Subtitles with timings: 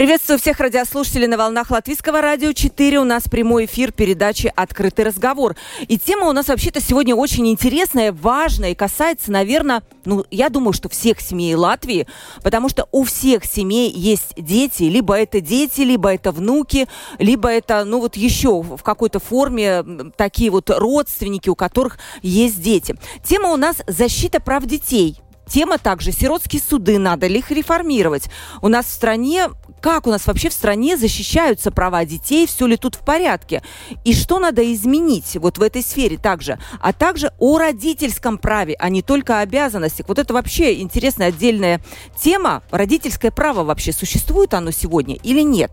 [0.00, 3.00] Приветствую всех радиослушателей на волнах Латвийского радио 4.
[3.00, 5.56] У нас прямой эфир передачи «Открытый разговор».
[5.88, 10.72] И тема у нас вообще-то сегодня очень интересная, важная и касается, наверное, ну, я думаю,
[10.72, 12.06] что всех семей Латвии,
[12.42, 14.84] потому что у всех семей есть дети.
[14.84, 16.88] Либо это дети, либо это внуки,
[17.18, 19.84] либо это, ну, вот еще в какой-то форме
[20.16, 22.96] такие вот родственники, у которых есть дети.
[23.22, 25.20] Тема у нас «Защита прав детей».
[25.50, 28.30] Тема также сиротские суды, надо ли их реформировать.
[28.62, 29.48] У нас в стране
[29.80, 33.62] как у нас вообще в стране защищаются права детей, все ли тут в порядке,
[34.04, 38.88] и что надо изменить вот в этой сфере также, а также о родительском праве, а
[38.88, 40.08] не только обязанностях.
[40.08, 41.80] Вот это вообще интересная отдельная
[42.20, 42.62] тема.
[42.70, 45.72] Родительское право вообще существует оно сегодня или нет?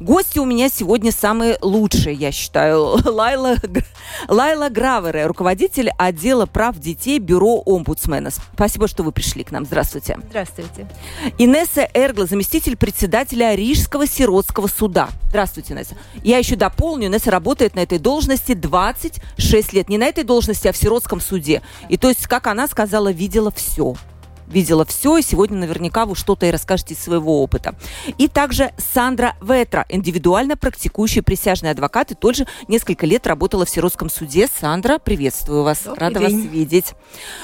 [0.00, 2.98] Гости у меня сегодня самые лучшие, я считаю.
[3.04, 3.56] Лайла,
[4.28, 8.30] Лайла Гравере, руководитель отдела прав детей Бюро омбудсмена.
[8.30, 9.64] Спасибо, что вы пришли к нам.
[9.64, 10.18] Здравствуйте.
[10.28, 10.88] Здравствуйте.
[11.38, 15.10] Инесса Эргла, заместитель председателя председателя Рижского сиротского суда.
[15.28, 15.94] Здравствуйте, Несса.
[16.22, 19.88] Я еще дополню, Несса работает на этой должности 26 лет.
[19.88, 21.62] Не на этой должности, а в сиротском суде.
[21.88, 23.96] И то есть, как она сказала, видела все
[24.46, 27.74] видела все, и сегодня наверняка вы что-то и расскажете из своего опыта.
[28.18, 34.10] И также Сандра Ветра, индивидуально практикующий присяжный адвокат, и тоже несколько лет работала в Сиротском
[34.10, 34.48] суде.
[34.48, 35.82] Сандра, приветствую вас.
[35.84, 36.42] Добрый Рада день.
[36.42, 36.94] вас видеть.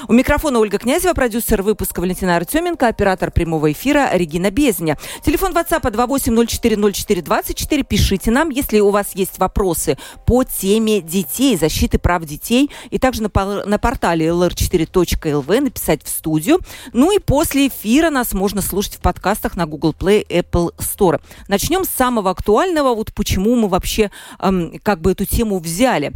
[0.09, 4.99] У микрофона Ольга Князева, продюсер выпуска Валентина Артеменко, оператор прямого эфира Регина Безня.
[5.25, 7.85] Телефон WhatsApp 28040424.
[7.85, 13.23] Пишите нам, если у вас есть вопросы по теме детей, защиты прав детей, и также
[13.23, 13.31] на,
[13.65, 16.61] на портале lr4.lv написать в студию.
[16.93, 21.21] Ну и после эфира нас можно слушать в подкастах на Google Play, Apple Store.
[21.49, 26.13] Начнем с самого актуального, вот почему мы вообще эм, как бы эту тему взяли.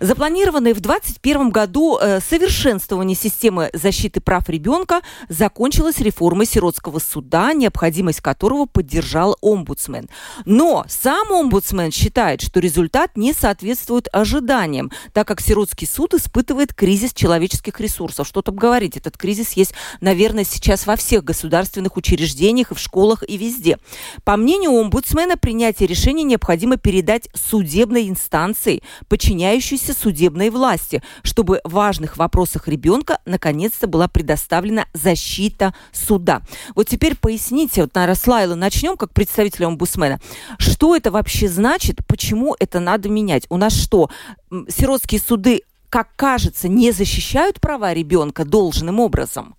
[0.00, 8.20] Запланированное в 2021 году э, совершенствование системы защиты прав ребенка закончилось реформой сиротского суда, необходимость
[8.20, 10.08] которого поддержал омбудсмен.
[10.44, 17.14] Но сам омбудсмен считает, что результат не соответствует ожиданиям, так как сиротский суд испытывает кризис
[17.14, 18.28] человеческих ресурсов.
[18.28, 22.80] Что там говорить, этот кризис есть, наверное, наверное, сейчас во всех государственных учреждениях и в
[22.80, 23.78] школах и везде.
[24.24, 32.16] По мнению омбудсмена, принятие решения необходимо передать судебной инстанции, подчиняющейся судебной власти, чтобы в важных
[32.16, 36.42] вопросах ребенка наконец-то была предоставлена защита суда.
[36.74, 40.18] Вот теперь поясните, вот, наверное, с начнем, как представитель омбудсмена,
[40.58, 43.46] что это вообще значит, почему это надо менять?
[43.50, 44.10] У нас что,
[44.50, 49.54] сиротские суды как кажется, не защищают права ребенка должным образом?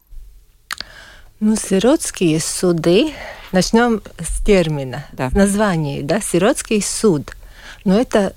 [1.42, 3.14] Ну, сиротские суды,
[3.54, 5.30] начнем с термина, да.
[5.30, 7.38] с названия, да, сиротский суд.
[7.86, 8.34] Но это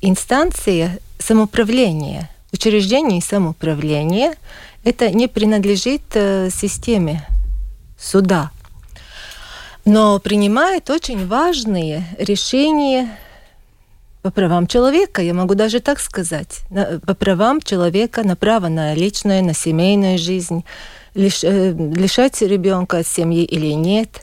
[0.00, 4.36] инстанция самоуправления, учреждение самоуправления.
[4.84, 7.26] Это не принадлежит э, системе
[7.98, 8.52] суда,
[9.84, 13.18] но принимает очень важные решения
[14.22, 16.60] по правам человека, я могу даже так сказать,
[17.04, 20.64] по правам человека, на право на личную, на семейную жизнь,
[21.14, 24.22] лишать ребенка от семьи или нет,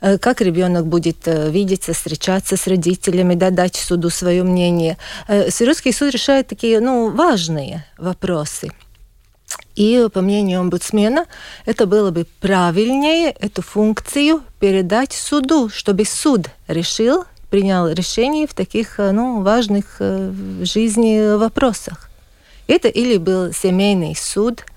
[0.00, 4.96] э, как ребенок будет э, видеться, встречаться с родителями, да, дать суду свое мнение.
[5.28, 8.70] Сиротский суд решает такие ну, важные вопросы.
[9.76, 11.26] И, по мнению омбудсмена,
[11.64, 18.98] это было бы правильнее эту функцию передать суду, чтобы суд решил, принял решение в таких
[18.98, 22.10] ну, важных в жизни вопросах.
[22.66, 24.64] Это или был семейный суд–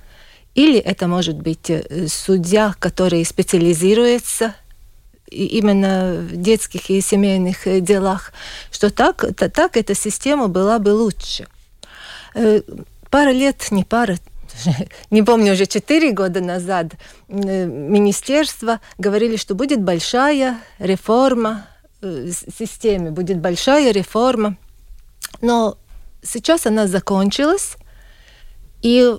[0.56, 4.54] или это может быть э, судья, который специализируется
[5.30, 8.34] именно в детских и семейных э, делах,
[8.70, 11.48] что так, так эта система была бы лучше.
[12.36, 12.62] Э,
[13.10, 14.18] пара лет, не пара,
[15.10, 16.94] не помню, уже четыре года назад
[17.30, 21.68] министерство говорили, что будет большая реформа
[22.02, 24.58] системы, будет большая реформа.
[25.40, 25.78] Но
[26.24, 27.78] сейчас она закончилась,
[28.82, 29.16] и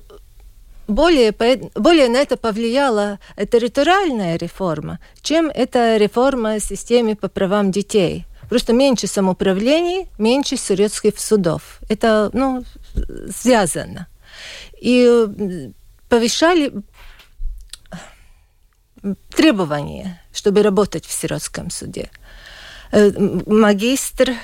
[0.88, 1.32] более,
[1.74, 8.26] более на это повлияла территориальная реформа, чем эта реформа системы по правам детей.
[8.48, 11.80] Просто меньше самоуправлений, меньше сурецких судов.
[11.88, 12.64] Это ну,
[13.34, 14.08] связано.
[14.80, 15.70] И
[16.08, 16.72] повышали
[19.30, 22.10] требования, чтобы работать в сиротском суде.
[22.92, 23.10] Э,
[23.46, 24.34] магистр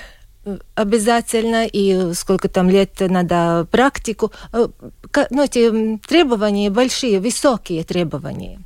[0.75, 4.31] обязательно, и сколько там лет надо практику.
[4.51, 8.61] Ну, эти требования большие, высокие требования.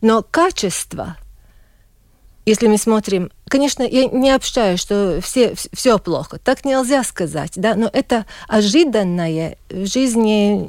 [0.00, 1.16] Но качество,
[2.46, 7.74] если мы смотрим, конечно, я не общаюсь, что все, все плохо, так нельзя сказать, да,
[7.74, 10.68] но это ожиданное в жизни.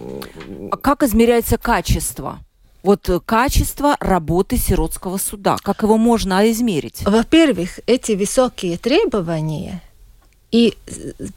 [0.71, 2.39] А как измеряется качество?
[2.83, 7.03] Вот качество работы сиротского суда, как его можно измерить?
[7.05, 9.81] Во-первых, эти высокие требования
[10.51, 10.77] и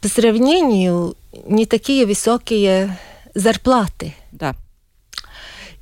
[0.01, 1.15] по сравнению
[1.47, 2.97] не такие высокие
[3.33, 4.13] зарплаты.
[4.31, 4.55] Да.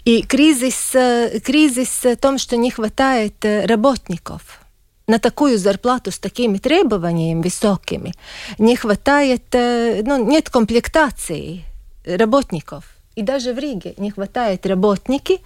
[0.06, 0.96] И кризис,
[1.44, 4.62] кризис в том, что не хватает э, работников
[5.08, 8.14] на такую зарплату с такими требованиями высокими,
[8.58, 11.64] не хватает, э, ну, нет комплектации
[12.06, 12.86] работников.
[13.16, 15.40] И даже в Риге не хватает работники,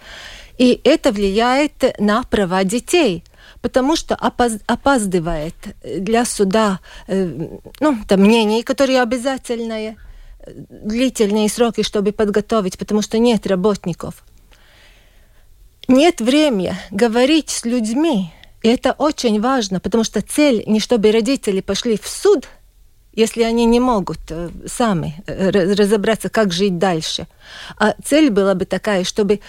[0.56, 3.22] и это влияет на права детей
[3.68, 5.54] потому что опаздывает
[5.84, 7.24] для суда э,
[7.80, 9.96] ну, там мнение, которые обязательные,
[10.46, 14.24] длительные сроки, чтобы подготовить, потому что нет работников
[15.88, 18.32] нет времени говорить с людьми.
[18.62, 22.48] И это очень важно, потому что цель не чтобы родители пошли в суд,
[23.12, 27.26] если они не могут э, сами э, разобраться, как жить дальше.
[27.78, 29.40] А цель была бы такая, чтобы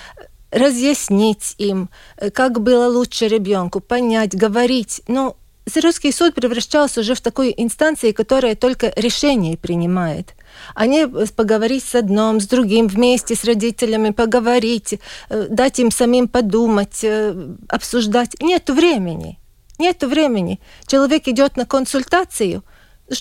[0.52, 5.02] разъяснить им, э, как было лучше ребенку, понять, говорить.
[5.08, 5.36] Но
[5.76, 10.34] Русский суд превращался уже в такую инстанцию, которая только решение принимает
[10.76, 15.00] а не поговорить с одним, с другим, вместе с родителями, поговорить,
[15.30, 17.34] э, дать им самим подумать, э,
[17.70, 18.36] обсуждать.
[18.42, 19.40] Нет времени.
[19.78, 20.60] Нет времени.
[20.88, 22.64] Человек идет на консультацию,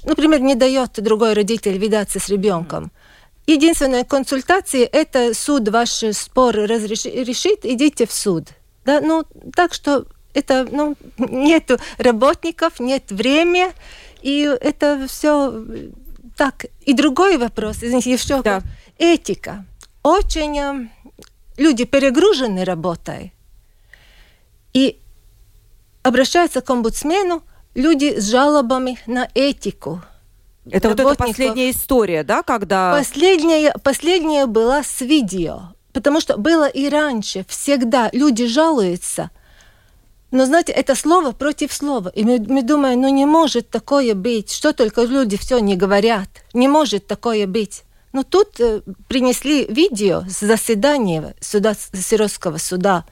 [0.05, 2.91] например, не дает другой родитель видаться с ребенком.
[3.49, 8.49] Единственная консультация– это суд ваш спор разрешит, идите в суд.
[8.85, 9.01] Да?
[9.01, 9.25] Ну,
[9.57, 10.05] так что
[10.35, 13.69] это, ну, нет работников, нет времени,
[14.21, 15.65] и это все
[16.37, 18.61] так, и другой вопрос, извините, еще да.
[18.99, 19.65] этика.
[20.03, 20.89] Очень э,
[21.57, 23.33] люди перегружены работой.
[24.75, 25.01] И
[26.03, 27.43] обращаются к омбудсмену
[27.75, 30.03] люди с жалобами на этику.
[30.71, 32.93] Это вот эта последняя история, да, когда...
[32.97, 35.75] Последняя, последняя была с видео.
[35.93, 37.45] Потому что было и раньше.
[37.49, 39.31] Всегда люди жалуются–
[40.31, 42.11] но, знаете, это слово против слова.
[42.15, 44.53] И мы, мы думаем, ну не может такое быть.
[44.53, 46.29] Что только люди все не говорят.
[46.53, 47.85] Не может такое быть.
[48.13, 53.05] Но тут э, принесли видео с заседания суда, Сиротского суда.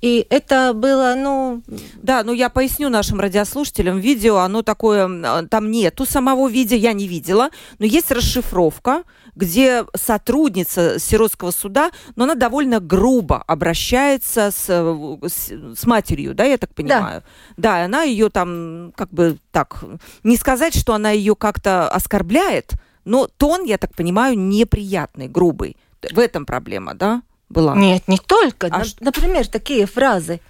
[0.00, 1.62] И это было, ну...
[2.02, 3.98] Да, ну я поясню нашим радиослушателям.
[3.98, 9.04] Видео, оно такое, а, там нету самого видео, я не видела, но есть расшифровка,
[9.34, 16.56] где сотрудница сиротского суда, но она довольно грубо обращается с, с, с матерью, да, я
[16.56, 17.22] так понимаю.
[17.56, 17.76] Да.
[17.76, 19.84] да, она ее там, как бы так,
[20.22, 22.72] не сказать, что она ее как-то оскорбляет,
[23.04, 25.76] но тон, я так понимаю, неприятный, грубый.
[26.02, 27.22] В этом проблема, да?
[27.50, 27.74] Была?
[27.76, 28.68] Нет, не только.
[28.70, 30.40] А Например, такие фразы.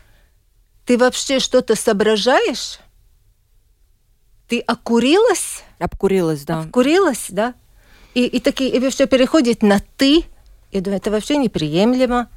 [0.86, 2.78] Ты вообще что-то соображаешь?
[4.48, 5.62] Ты окурилась?
[5.78, 6.60] Обкурилась, да.
[6.60, 7.54] Обкурилась, да.
[8.14, 10.24] И, и такие, и все переходит на ты.
[10.72, 12.28] Я думаю, это вообще неприемлемо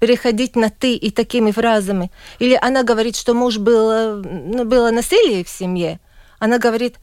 [0.00, 2.10] переходить на ты и такими фразами.
[2.38, 6.00] Или она говорит, что муж был, ну, было насилие в семье.
[6.38, 6.98] Она говорит,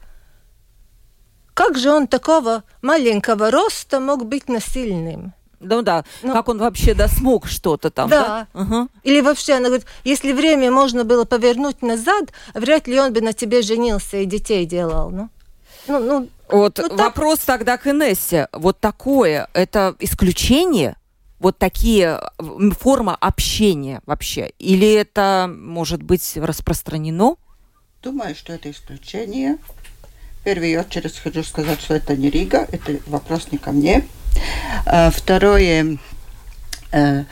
[1.54, 5.32] как же он такого маленького роста мог быть насильным?
[5.60, 8.08] Ну да, ну, как он вообще да смог что-то там.
[8.08, 8.46] Да.
[8.52, 8.60] да?
[8.60, 8.88] Угу.
[9.02, 13.32] Или вообще, она говорит, если время можно было повернуть назад, вряд ли он бы на
[13.32, 15.10] тебе женился и детей делал.
[15.10, 15.28] Ну,
[15.86, 17.58] ну, ну, вот ну, вопрос так...
[17.58, 18.48] тогда к Инессе.
[18.52, 20.96] Вот такое, это исключение?
[21.38, 22.20] Вот такие
[22.80, 24.52] форма общения вообще?
[24.58, 27.36] Или это может быть распространено?
[28.02, 29.58] Думаю, что это исключение.
[30.40, 34.06] В первую очередь хочу сказать, что это не Рига, это вопрос не ко мне.
[34.86, 35.98] Э, второе,
[36.92, 37.24] э,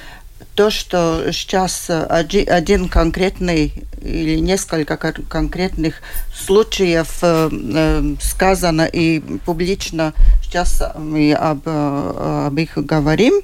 [0.54, 6.02] то, что сейчас один конкретный или несколько конкретных
[6.34, 13.42] случаев э, сказано и публично сейчас мы об, об их говорим,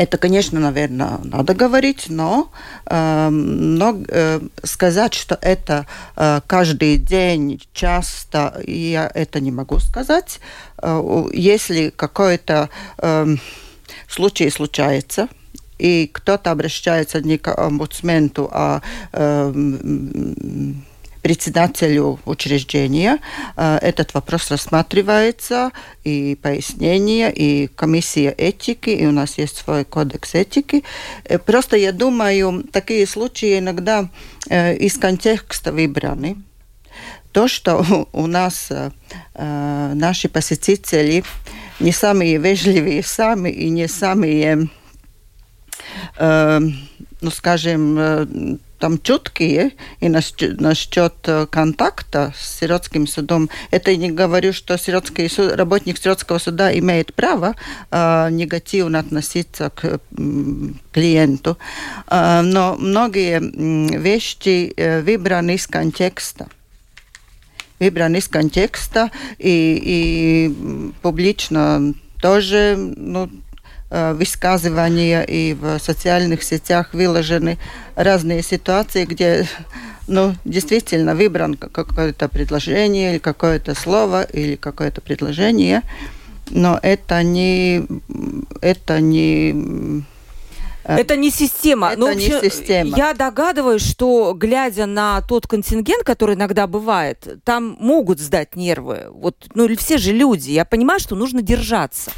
[0.00, 2.50] это, конечно, наверное, надо говорить, но,
[2.86, 10.40] э, но э, сказать, что это э, каждый день, часто, я это не могу сказать.
[10.82, 13.26] Э, если какой-то э,
[14.08, 15.28] случай случается,
[15.76, 18.80] и кто-то обращается не к омбудсмену, а
[19.12, 19.52] э,
[21.22, 23.18] председателю учреждения.
[23.56, 25.70] Э, этот вопрос рассматривается,
[26.04, 30.84] и пояснение, и комиссия этики, и у нас есть свой кодекс этики.
[31.24, 34.08] Э, просто я думаю, такие случаи иногда
[34.48, 36.36] э, из контекста выбраны.
[37.32, 38.72] То, что у нас
[39.36, 41.22] наши посетители
[41.78, 44.68] не самые вежливые сами и не самые,
[46.18, 53.48] ну, скажем, там чуткие и насчет э, контакта с сиротским судом.
[53.70, 57.54] Это я не говорю, что сиротский суд, работник сиротского суда имеет право
[57.90, 60.00] э, негативно относиться к
[60.92, 61.58] клиенту,
[62.08, 63.40] э, но многие
[63.98, 66.48] вещи э, выбраны из контекста
[67.78, 73.30] выбран из контекста и, и публично тоже ну,
[73.90, 77.58] высказывания и в социальных сетях выложены
[77.96, 79.48] разные ситуации, где
[80.10, 85.82] ну, действительно выбран какое-то предложение или какое-то слово или какое-то предложение,
[86.50, 87.86] но это не,
[88.60, 90.04] это не
[90.84, 91.90] э, это не система.
[91.92, 92.96] Это ну, не система.
[92.96, 99.06] Я догадываюсь, что глядя на тот контингент, который иногда бывает, там могут сдать нервы.
[99.12, 100.50] Вот, ну, все же люди.
[100.50, 102.10] Я понимаю, что нужно держаться.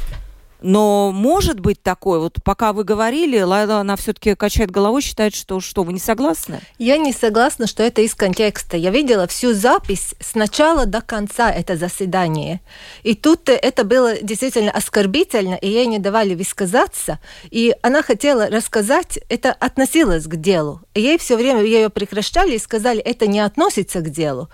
[0.63, 5.59] Но может быть такое, вот пока вы говорили, Лайла, она все-таки качает головой, считает, что
[5.59, 6.61] что, вы не согласны?
[6.79, 8.77] Я не согласна, что это из контекста.
[8.77, 12.61] Я видела всю запись с начала до конца это заседание.
[13.03, 17.19] И тут это было действительно оскорбительно, и ей не давали высказаться.
[17.51, 20.79] И она хотела рассказать, это относилось к делу.
[20.93, 24.49] И ей все время ее прекращали и сказали, это не относится к делу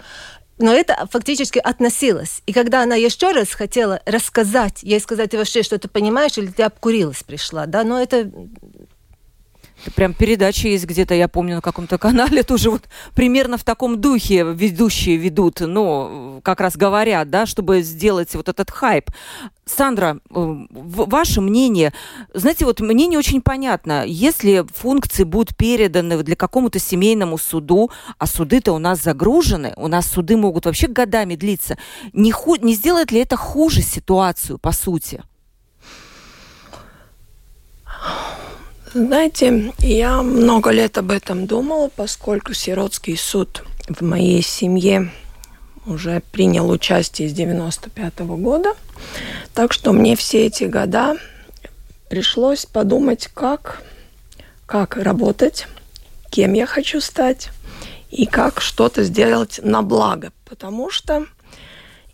[0.59, 2.41] но это фактически относилось.
[2.45, 6.63] И когда она еще раз хотела рассказать, ей сказать вообще, что ты понимаешь, или ты
[6.63, 8.29] обкурилась пришла, да, но это
[9.95, 12.83] Прям передача есть где-то, я помню, на каком-то канале тоже вот
[13.15, 18.71] примерно в таком духе ведущие ведут, ну, как раз говорят, да, чтобы сделать вот этот
[18.71, 19.09] хайп.
[19.65, 21.93] Сандра, э, ваше мнение,
[22.33, 28.25] знаете, вот мне не очень понятно, если функции будут переданы для какому-то семейному суду, а
[28.25, 31.77] суды-то у нас загружены, у нас суды могут вообще годами длиться,
[32.13, 35.23] не, ху- не сделает ли это хуже ситуацию, по сути?
[38.93, 45.11] Знаете, я много лет об этом думала, поскольку сиротский суд в моей семье
[45.85, 48.73] уже принял участие с 95 -го года.
[49.53, 51.17] Так что мне все эти года
[52.09, 53.83] пришлось подумать, как,
[54.65, 55.67] как работать,
[56.31, 57.49] кем я хочу стать
[58.09, 60.31] и как что-то сделать на благо.
[60.45, 61.27] Потому что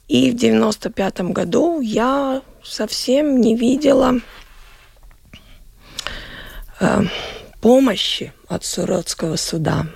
[0.10, 4.20] и в 95 году я совсем не видела
[7.62, 9.88] помощи от Суродского суда.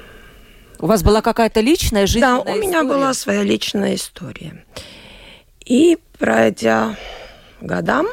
[0.80, 2.22] У вас была какая-то личная жизнь?
[2.22, 4.66] Да, у меня была своя личная история.
[5.66, 6.96] И пройдя
[7.62, 8.08] годам,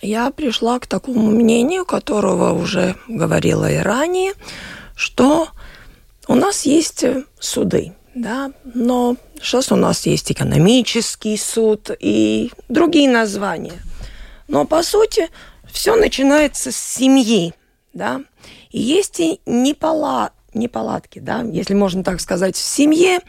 [0.00, 4.32] я пришла к такому мнению, которого уже говорила и ранее,
[4.94, 5.48] что
[6.26, 7.04] у нас есть
[7.38, 13.80] суды, да, но сейчас у нас есть экономический суд и другие названия.
[14.46, 15.28] Но по сути
[15.72, 17.54] все начинается с семьи,
[17.92, 18.22] да,
[18.70, 23.20] и есть и непала, неполадки, да, если можно так сказать, в семье,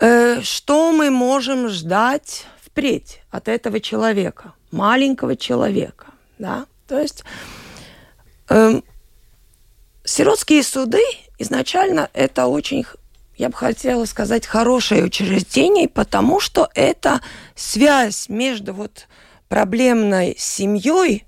[0.00, 6.06] э, что мы можем ждать впредь от этого человека, маленького человека,
[6.38, 7.24] да, то есть
[8.48, 8.80] э,
[10.04, 11.02] сиротские суды
[11.38, 12.84] изначально это очень
[13.36, 17.20] я бы хотела сказать, хорошее учреждение, потому что это
[17.54, 19.08] связь между вот
[19.48, 21.24] проблемной семьей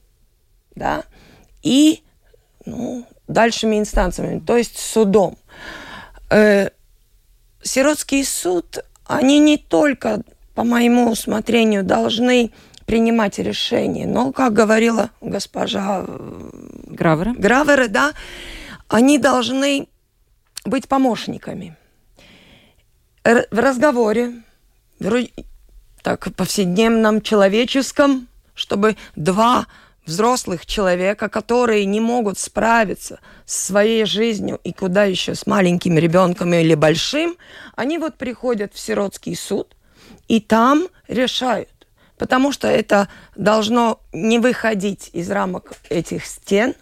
[0.79, 1.05] да,
[1.63, 2.03] и
[2.65, 5.37] ну, дальшими инстанциями, то есть судом.
[6.31, 6.71] Э,
[7.63, 10.23] сиротский суд, они не только,
[10.55, 12.53] по моему усмотрению, должны
[12.87, 16.51] принимать решения, но, как говорила госпожа э,
[16.87, 18.13] Гравера, Гравера да,
[18.89, 19.89] они должны
[20.65, 21.77] быть помощниками.
[23.25, 24.43] в разговоре,
[24.99, 25.27] в
[26.03, 29.67] так повседневном человеческом, чтобы два
[30.09, 36.53] взрослых человека, которые не могут справиться с своей жизнью и куда еще с маленьким ребенком
[36.55, 37.37] или большим,
[37.77, 39.77] они вот приходят в сиротский суд
[40.27, 41.69] и там решают.
[42.17, 46.75] Потому что это должно не выходить из рамок этих стен.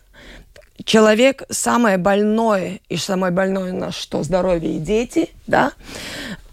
[0.84, 5.72] Человек самое больное, и самое больное у нас что, здоровье и дети, да,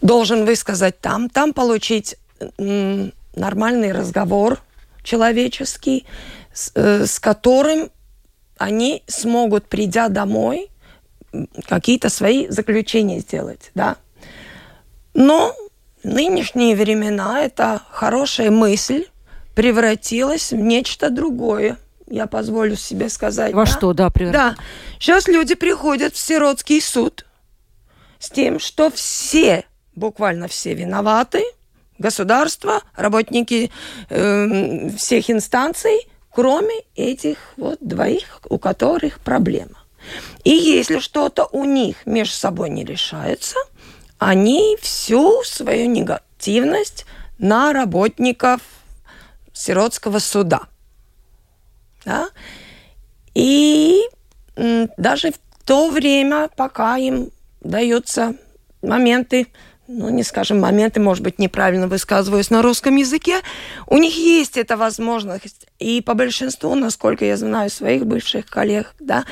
[0.01, 2.17] должен высказать там, там получить
[2.57, 4.59] нормальный разговор
[5.03, 6.05] человеческий,
[6.53, 7.89] с, э, с которым
[8.57, 10.69] они смогут, придя домой,
[11.67, 13.97] какие-то свои заключения сделать, да.
[15.13, 15.55] Но
[16.03, 19.05] нынешние времена эта хорошая мысль
[19.55, 21.77] превратилась в нечто другое.
[22.07, 23.53] Я позволю себе сказать.
[23.53, 23.71] Во да?
[23.71, 24.55] что, да, превратилась?
[24.55, 24.63] Да.
[24.99, 27.25] Сейчас люди приходят в сиротский суд
[28.19, 31.43] с тем, что все буквально все виноваты.
[31.99, 33.71] Государство, работники
[34.09, 39.77] э, всех инстанций, кроме этих вот двоих, у которых проблема.
[40.43, 43.57] И если что-то у них между собой не решается,
[44.17, 47.05] они всю свою негативность
[47.37, 48.61] на работников
[49.53, 50.61] сиротского суда.
[52.03, 52.29] Да?
[53.35, 54.01] И
[54.55, 58.35] даже в то время, пока им даются
[58.81, 59.47] моменты,
[59.93, 63.41] ну, не скажем моменты, может быть, неправильно высказываюсь на русском языке,
[63.87, 65.67] у них есть эта возможность.
[65.79, 69.25] И по большинству, насколько я знаю своих бывших коллег, да,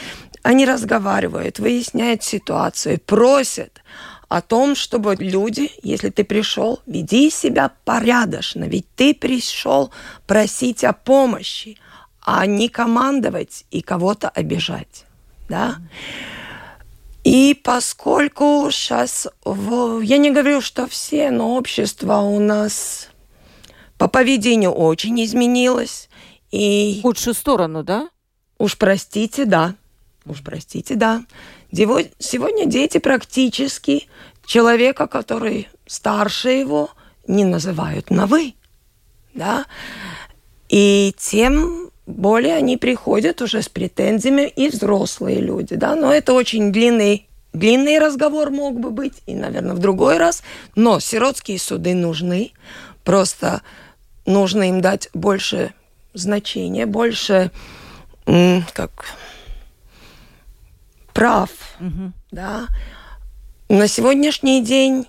[0.43, 3.81] они разговаривают, выясняют ситуацию, просят
[4.29, 9.91] о том, чтобы люди, если ты пришел, веди себя порядочно, ведь ты пришел
[10.27, 11.77] просить о помощи,
[12.21, 15.05] а не командовать и кого-то обижать.
[15.49, 15.77] Да?
[17.23, 23.09] И поскольку сейчас, я не говорю, что все, но общество у нас
[23.97, 26.09] по поведению очень изменилось.
[26.49, 26.97] И...
[26.99, 28.09] В худшую сторону, да?
[28.57, 29.75] Уж простите, да.
[30.25, 31.23] Уж простите, да.
[31.71, 34.07] Сегодня дети практически
[34.45, 36.89] человека, который старше его,
[37.27, 38.55] не называют на «вы».
[39.35, 39.65] Да?
[40.69, 45.75] И тем более они приходят уже с претензиями и взрослые люди.
[45.75, 45.95] Да?
[45.95, 50.43] Но это очень длинный длинный разговор мог бы быть, и, наверное, в другой раз.
[50.75, 52.53] Но сиротские суды нужны.
[53.03, 53.61] Просто
[54.25, 55.73] нужно им дать больше
[56.13, 57.51] значения, больше
[58.25, 59.05] как
[61.13, 61.49] прав.
[61.79, 62.11] Угу.
[62.31, 62.67] Да.
[63.69, 65.07] На сегодняшний день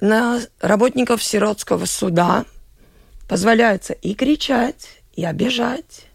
[0.00, 2.44] на работников сиротского суда
[3.28, 6.06] позволяется и кричать, и обижать.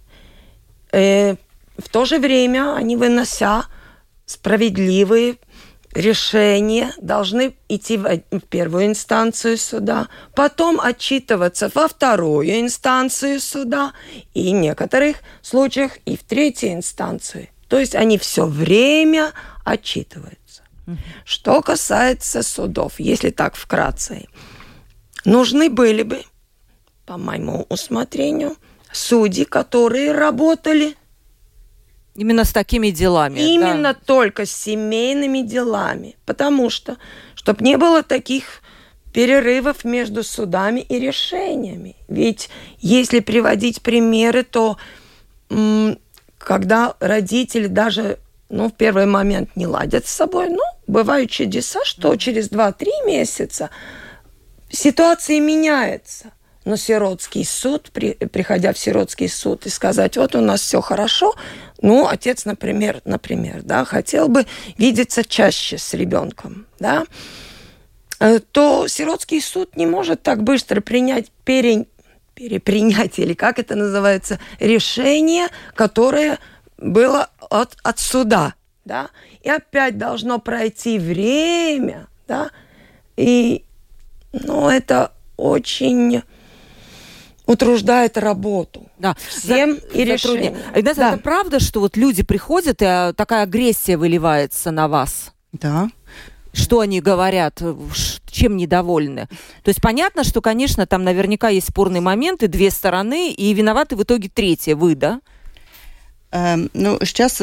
[0.94, 1.36] Э,
[1.78, 3.66] в то же время они, вынося
[4.26, 5.36] справедливые
[5.94, 13.92] решения, должны идти в, первую инстанцию суда, потом отчитываться во вторую инстанцию суда
[14.34, 17.50] и в некоторых случаях и в третью инстанцию.
[17.68, 19.34] То есть они все время
[19.66, 20.64] отчитываются.
[21.26, 24.28] Что касается судов, если так вкратце,
[25.26, 26.24] нужны были бы,
[27.06, 28.56] по моему усмотрению,
[28.94, 30.96] судьи, которые работали
[32.16, 33.40] Именно с такими делами.
[33.40, 34.00] Именно да.
[34.06, 36.16] только с семейными делами.
[36.26, 36.98] Потому что,
[37.34, 38.62] чтобы не было таких
[39.14, 41.96] перерывов между судами и решениями.
[42.08, 44.78] Ведь если приводить примеры, то
[46.38, 52.16] когда родители даже ну, в первый момент не ладят с собой, ну, бывают чудеса, что
[52.16, 53.70] через 2-3 месяца
[54.70, 56.32] ситуация меняется.
[56.66, 61.36] Но сиротский суд, при, приходя в сиротский суд и сказать, вот у нас все хорошо,
[61.82, 64.46] ну, отец, например, например, да, хотел бы
[64.78, 67.06] видеться чаще с ребенком, да,
[68.20, 71.88] э, то сиротский суд не может так быстро принять перень
[72.34, 76.40] перепринять, или как это называется, решение, которое
[76.78, 78.56] было от, от суда.
[78.86, 79.10] Да?
[79.44, 82.50] И опять должно пройти время, да,
[83.16, 83.64] и
[84.34, 86.24] ну, это очень
[87.46, 88.88] утруждает работу.
[88.98, 89.16] Да.
[89.28, 90.56] Всем За, и решением.
[90.74, 91.14] Игнатьевна, да.
[91.16, 95.34] это правда, что вот люди приходят, и а, такая агрессия выливается на вас?
[95.52, 95.90] Да
[96.54, 97.62] что они говорят,
[98.28, 99.28] чем недовольны.
[99.64, 104.04] То есть понятно, что, конечно, там наверняка есть спорные моменты, две стороны, и виноваты в
[104.04, 105.20] итоге третья, вы, да?
[106.32, 107.42] Эм, ну, сейчас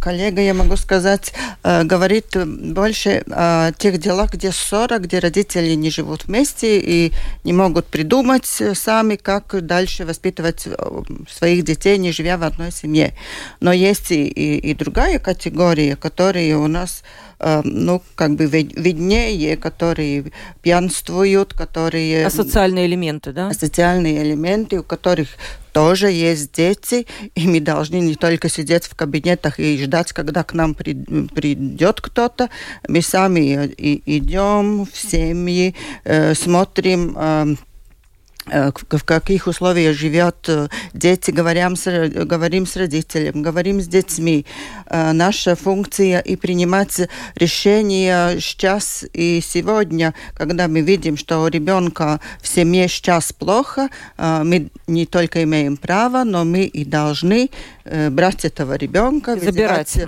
[0.00, 1.32] коллега, я могу сказать,
[1.62, 7.12] э, говорит больше о тех делах, где ссора, где родители не живут вместе и
[7.44, 13.14] не могут придумать сами, как дальше воспитывать э, своих детей, не живя в одной семье.
[13.60, 17.02] Но есть и, и, и другая категория, которые у нас
[17.40, 20.24] Э, ну, как бы виднее, которые
[20.60, 22.26] пьянствуют, которые...
[22.26, 23.52] А социальные элементы, да?
[23.54, 25.28] Социальные элементы, у которых
[25.72, 30.54] тоже есть дети, и мы должны не только сидеть в кабинетах и ждать, когда к
[30.54, 30.94] нам при,
[31.34, 32.50] придет кто-то,
[32.88, 37.54] мы сами и, идем в семьи, э, смотрим, э, Э,
[38.50, 44.44] в каких условиях живет э, дети, говорим с, говорим с родителями, говорим с детьми.
[44.86, 52.20] Э, наша функция и принимать решения сейчас и сегодня, когда мы видим, что у ребенка
[52.42, 57.50] в семье сейчас плохо, мы не только имеем право, но мы и должны
[57.84, 59.98] брать этого ребенка, забирать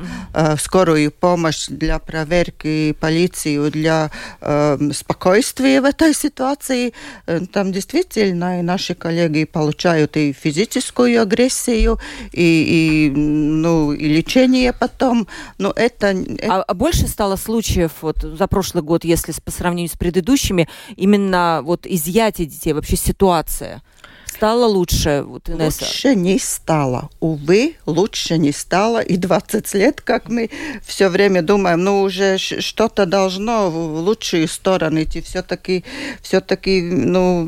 [0.58, 4.10] скорую помощь для проверки, полицию для
[4.92, 6.92] спокойствия в этой ситуации.
[7.52, 11.98] Там действительно правильно, и наши коллеги получают и физическую агрессию,
[12.32, 15.26] и, и, ну, и лечение потом.
[15.58, 16.14] Но это...
[16.48, 21.60] А, а больше стало случаев вот за прошлый год, если по сравнению с предыдущими, именно
[21.62, 23.82] вот изъятие детей, вообще ситуация?
[24.34, 25.22] Стало лучше?
[25.26, 25.48] Вот?
[25.48, 27.10] Лучше не стало.
[27.20, 29.00] Увы, лучше не стало.
[29.00, 30.50] И 20 лет, как мы
[30.84, 35.20] все время думаем, ну уже что-то должно в лучшие стороны идти.
[35.20, 35.84] Все-таки
[36.22, 37.46] все-таки ну,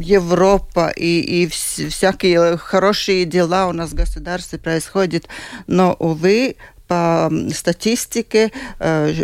[0.00, 5.28] Европа и, и всякие хорошие дела у нас в государстве происходят.
[5.66, 9.14] Но, увы, по статистике э,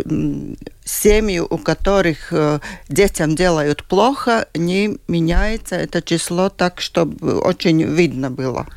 [0.83, 8.31] семьи, у которых э, детям делают плохо, не меняется это число так, чтобы очень видно
[8.31, 8.67] было.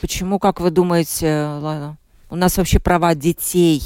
[0.00, 1.96] Почему, как вы думаете, Лайла?
[2.30, 3.82] У нас вообще права детей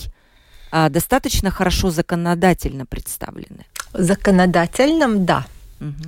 [0.70, 3.66] а, достаточно хорошо законодательно представлены?
[3.92, 5.26] В законодательном,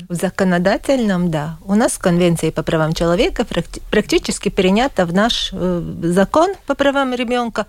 [0.08, 1.58] В законодательном, да.
[1.64, 3.46] У нас Конвенция по правам человека
[3.90, 7.66] практически перенята в наш э, закон по правам ребенка.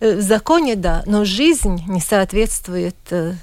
[0.00, 3.34] Э, в законе, да, но жизнь не соответствует э,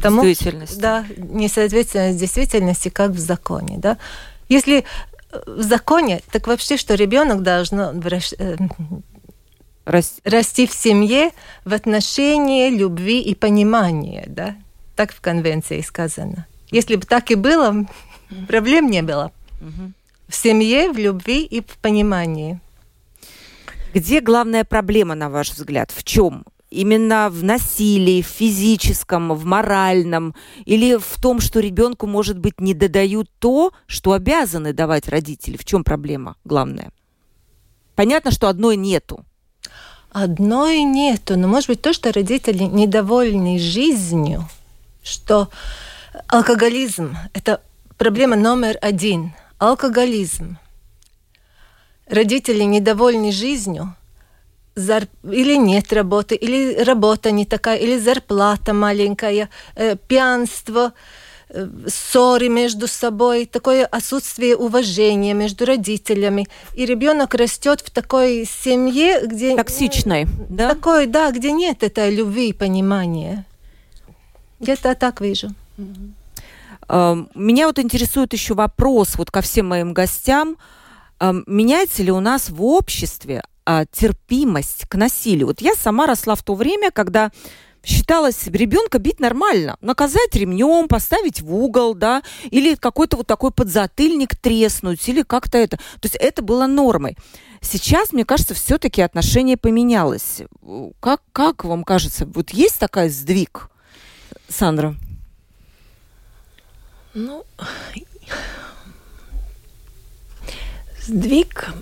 [0.00, 0.78] тому, действительности.
[0.78, 3.96] Да, не соответствует действительности, как в законе, да.
[4.48, 4.84] Если
[5.46, 8.36] в законе, так вообще, что ребенок должен расти.
[10.24, 11.30] расти в семье
[11.64, 14.56] в отношении любви и понимания, да,
[14.96, 16.46] так в конвенции сказано.
[16.70, 17.86] Если бы так и было,
[18.48, 19.32] проблем не было.
[20.28, 22.60] В семье, в любви и в понимании.
[23.92, 25.90] Где главная проблема, на ваш взгляд?
[25.90, 26.44] В чем?
[26.70, 32.74] Именно в насилии, в физическом, в моральном, или в том, что ребенку, может быть, не
[32.74, 35.56] додают то, что обязаны давать родители?
[35.56, 36.92] В чем проблема главная?
[37.96, 39.24] Понятно, что одной нету.
[40.12, 44.48] Одной нету, но может быть то, что родители недовольны жизнью,
[45.02, 45.48] что
[46.30, 47.60] Алкоголизм– это
[47.98, 49.32] проблема номер один.
[49.58, 50.58] Алкоголизм.
[52.06, 53.96] Родители недовольны жизнью,
[54.76, 55.08] зар...
[55.24, 60.92] или нет работы, или работа не такая, или зарплата маленькая, э, пьянство,
[61.48, 66.46] э, ссоры между собой, такое отсутствие уважения между родителями.
[66.76, 69.56] И ребенок растет в такой семье, где...
[69.56, 70.74] Токсичной, да?
[70.74, 73.44] Такой, да, где нет этой любви и понимания.
[74.60, 75.48] Я-то так вижу.
[75.76, 76.14] Эм,
[77.34, 80.56] меня вот интересует еще вопрос вот ко всем моим гостям.
[81.20, 85.46] Эм, меняется ли у нас в обществе а, терпимость к насилию?
[85.46, 87.30] Вот я сама росла в то время, когда
[87.84, 94.36] считалось ребенка бить нормально, наказать ремнем, поставить в угол, да, или какой-то вот такой подзатыльник
[94.36, 95.76] треснуть, или как-то это.
[95.76, 97.16] То есть это было нормой.
[97.60, 100.42] Сейчас, мне кажется, все-таки отношение поменялось.
[101.00, 103.70] Как, как вам кажется, вот есть такая сдвиг,
[104.48, 104.96] Сандра?
[107.14, 107.44] Ну,
[111.02, 111.74] сдвиг.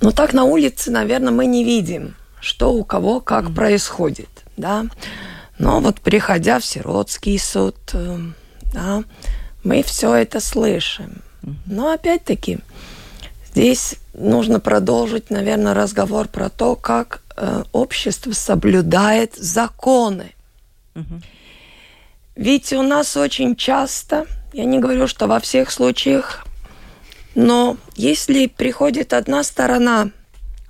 [0.00, 3.54] Ну, так на улице, наверное, мы не видим, что у кого как mm-hmm.
[3.54, 4.86] происходит, да.
[5.58, 8.18] Но вот приходя в сиротский суд, э,
[8.72, 9.02] да,
[9.64, 11.20] мы все это слышим.
[11.42, 11.56] Mm-hmm.
[11.66, 12.60] Но опять-таки,
[13.50, 20.32] здесь нужно продолжить, наверное, разговор про то, как э, общество соблюдает законы.
[20.94, 21.22] Mm-hmm.
[22.38, 26.46] Ведь у нас очень часто, я не говорю, что во всех случаях,
[27.34, 30.12] но если приходит одна сторона,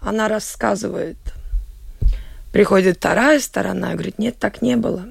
[0.01, 1.19] она рассказывает,
[2.53, 5.09] приходит вторая сторона и говорит, нет, так не было.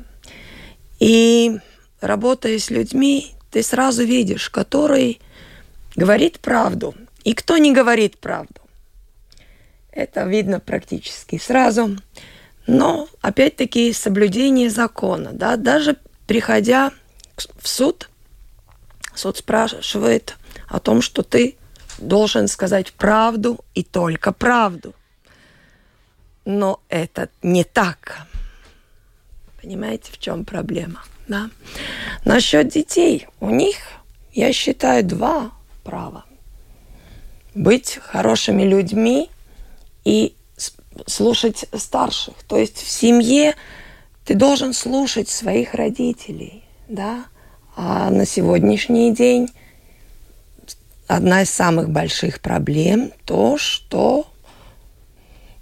[0.99, 1.59] И
[2.01, 5.21] работая с людьми, ты сразу видишь, который
[5.95, 8.61] говорит правду и кто не говорит правду.
[9.91, 11.97] Это видно практически сразу.
[12.65, 15.29] Но, опять-таки, соблюдение закона.
[15.33, 15.55] Да?
[15.55, 16.91] Даже приходя
[17.35, 18.09] в суд,
[19.15, 20.35] суд спрашивает
[20.67, 21.57] о том, что ты
[21.97, 24.93] должен сказать правду и только правду.
[26.45, 28.27] Но это не так.
[29.61, 31.03] Понимаете, в чем проблема?
[31.27, 31.49] Да?
[32.25, 33.27] Насчет детей.
[33.39, 33.77] У них,
[34.33, 35.51] я считаю, два
[35.83, 36.25] права.
[37.53, 39.29] Быть хорошими людьми
[40.05, 40.35] и
[41.05, 42.35] слушать старших.
[42.47, 43.55] То есть в семье
[44.27, 47.25] ты должен слушать своих родителей, да?
[47.77, 49.47] А на сегодняшний день
[51.07, 54.27] одна из самых больших проблем то, что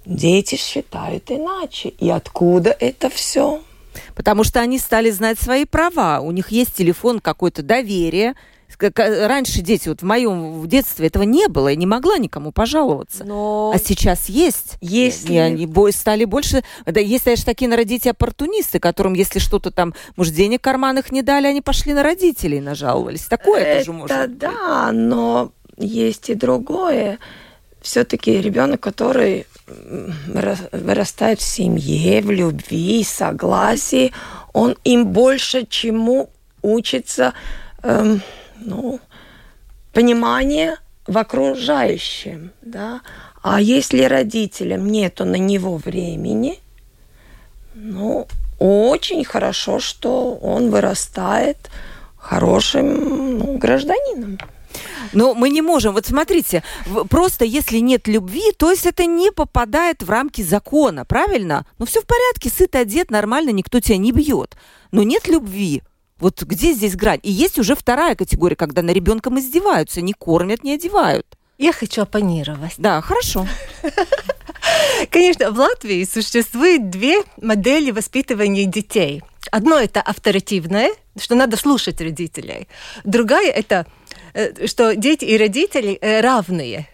[0.04, 1.89] дети считают иначе.
[1.89, 3.62] И откуда это все?
[4.15, 6.19] Потому что они стали знать свои права.
[6.21, 8.34] У них есть телефон, какое-то доверие,
[8.78, 13.23] Раньше дети, вот в моем детстве этого не было, я не могла никому пожаловаться.
[13.23, 13.71] Но...
[13.73, 14.78] А сейчас есть.
[14.82, 15.30] Есть.
[15.30, 16.63] И они стали больше...
[16.86, 21.12] Да, есть, конечно, такие на родители оппортунисты, которым, если что-то там, может, денег в карманах
[21.12, 23.25] не дали, они пошли на родителей нажаловались.
[23.25, 24.38] Такое это, тоже может быть.
[24.39, 27.19] да, но есть и другое.
[27.82, 29.45] Все-таки ребенок, который
[30.71, 34.12] вырастает в семье, в любви, согласии,
[34.54, 36.30] он им больше чему
[36.62, 37.34] учится,
[37.84, 38.21] эм,
[38.60, 39.00] ну,
[39.94, 43.02] понимание в окружающем, да.
[43.41, 46.60] А если родителям нету на него времени,
[47.76, 48.28] ну,
[48.60, 51.58] очень хорошо, что он вырастает
[52.18, 54.39] хорошим ну, гражданином.
[55.13, 55.94] Но мы не можем.
[55.94, 56.63] Вот смотрите,
[57.10, 61.65] просто если нет любви, то есть это не попадает в рамки закона, правильно?
[61.78, 64.58] Ну все в порядке, сыт одет, нормально, никто тебя не бьет.
[64.91, 65.84] Но нет любви.
[66.19, 67.19] Вот где здесь грань?
[67.23, 71.25] И есть уже вторая категория, когда на ребенком издеваются, не кормят, не одевают.
[71.58, 72.73] Я хочу оппонировать.
[72.78, 73.47] Да, хорошо.
[75.12, 79.23] Конечно, в Латвии существует две модели воспитывания детей.
[79.51, 82.67] Одно это авторитивное, что надо слушать родителей.
[83.04, 83.86] Другая это
[84.36, 86.88] Э, что дети и родители э, равные.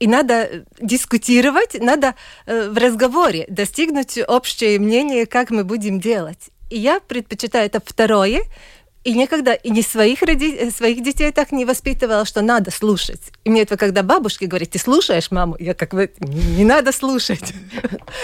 [0.00, 6.50] И надо дискутировать, надо э, в разговоре достигнуть общее мнение, как мы будем делать.
[6.70, 8.42] И я предпочитаю это второе,
[9.04, 10.56] и никогда и не своих, роди...
[10.56, 13.20] Э, своих детей так не воспитывала, что надо слушать.
[13.44, 15.56] И мне это когда бабушки говорят, ты слушаешь маму?
[15.60, 17.52] Я как бы, не надо слушать.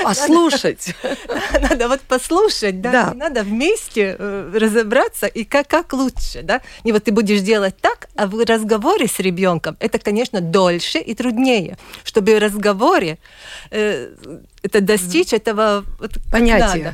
[0.05, 0.94] А слушать?
[1.61, 3.12] Надо вот послушать, да.
[3.14, 6.62] Надо вместе э, разобраться, и как, как лучше, да.
[6.85, 11.14] Не вот ты будешь делать так, а в разговоре с ребенком это, конечно, дольше и
[11.14, 11.76] труднее.
[12.05, 13.18] Чтобы в разговоре
[13.70, 14.14] э,
[14.62, 15.85] это достичь этого...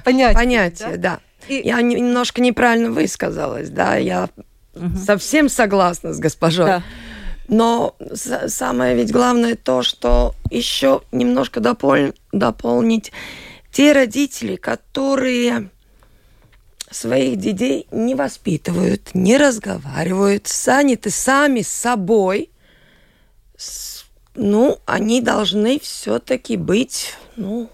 [0.04, 0.34] Понятия.
[0.34, 1.20] Понятия, да.
[1.48, 1.62] И...
[1.64, 4.28] Я немножко неправильно высказалась, да, я
[4.74, 4.96] угу.
[4.96, 6.66] совсем согласна с госпожой.
[6.66, 6.82] Да.
[7.48, 7.94] Но
[8.48, 13.12] самое ведь главное то, что еще немножко допол дополнить
[13.70, 15.70] те родители, которые
[16.90, 22.50] своих детей не воспитывают, не разговаривают, заняты сами с собой,
[24.34, 27.70] ну, они должны все-таки быть, ну,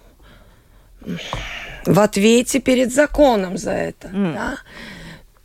[1.85, 4.07] в ответе перед законом за это.
[4.09, 4.33] Mm.
[4.33, 4.57] Да?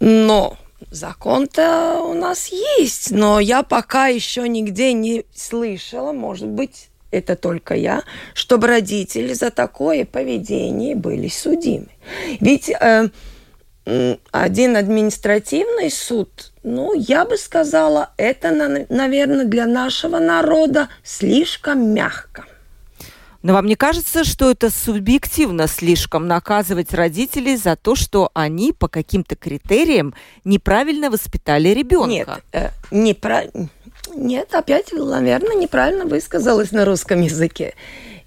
[0.01, 0.57] Но
[0.91, 7.75] закон-то у нас есть, но я пока еще нигде не слышала, может быть, это только
[7.75, 8.03] я,
[8.35, 11.89] чтобы родители за такое поведение были судимы.
[12.41, 13.09] Ведь э,
[14.31, 18.51] один административный суд, ну, я бы сказала, это,
[18.89, 22.45] наверное, для нашего народа слишком мягко.
[23.43, 28.89] Но вам не кажется, что это субъективно слишком наказывать родителей за то, что они по
[28.89, 32.09] каким-то критериям неправильно воспитали ребенка?
[32.09, 33.45] Нет, э, не про...
[34.15, 37.75] Нет, опять, наверное, неправильно высказалась на русском языке.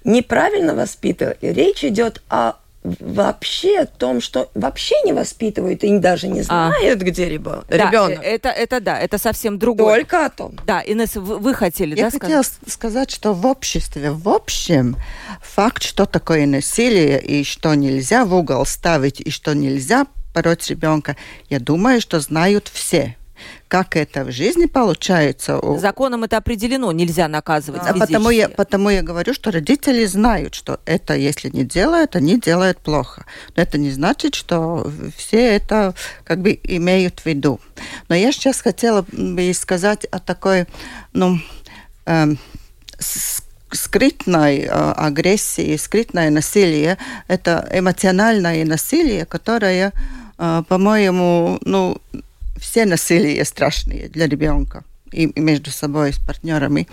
[0.03, 1.37] Неправильно воспитывали.
[1.41, 6.43] Речь идет о вообще о том, что вообще не воспитывают и даже не а.
[6.43, 7.05] знают, а.
[7.05, 7.65] где ребенок.
[7.67, 9.95] Да, это, это да, это совсем другое.
[9.97, 10.55] Только о том.
[10.65, 12.71] Да, Инесса, вы, вы хотели, Я да, хотела сказать?
[12.71, 14.97] сказать, что в обществе, в общем,
[15.41, 21.15] факт, что такое насилие и что нельзя в угол ставить, и что нельзя пороть ребенка,
[21.49, 23.15] я думаю, что знают все.
[23.71, 25.57] Как это в жизни получается?
[25.79, 30.81] Законом это определено, нельзя наказывать а потому я, потому я говорю, что родители знают, что
[30.85, 33.25] это, если не делают, они делают плохо.
[33.55, 37.61] Но это не значит, что все это как бы имеют в виду.
[38.09, 40.65] Но я сейчас хотела бы сказать о такой,
[41.13, 41.39] ну,
[42.07, 42.37] эм,
[42.99, 46.97] скрытной э, агрессии, скрытное насилие.
[47.29, 49.93] Это эмоциональное насилие, которое,
[50.37, 52.01] э, по-моему, ну,
[52.61, 56.87] все насилия страшные для ребенка и между собой с партнерами.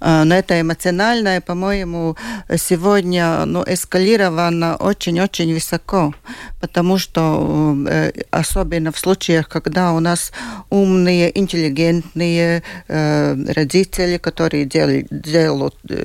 [0.00, 2.16] А, но это эмоциональное, по-моему,
[2.56, 6.14] сегодня ну, эскалировано очень-очень высоко,
[6.60, 10.32] потому что э, особенно в случаях, когда у нас
[10.70, 16.04] умные, интеллигентные э, родители, которые дел, делают, э,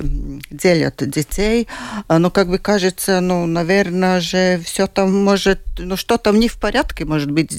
[0.50, 1.68] делят детей,
[2.08, 6.48] а, ну, как бы кажется, ну, наверное же, все там может, ну, что там не
[6.48, 7.52] в порядке, может быть,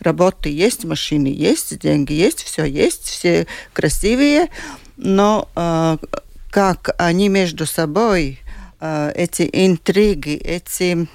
[0.00, 4.48] работы есть, машины есть, деньги есть, все есть, все красивые,
[4.96, 5.96] но э,
[6.50, 8.38] как они между собой,
[8.80, 11.08] э, эти интриги, эти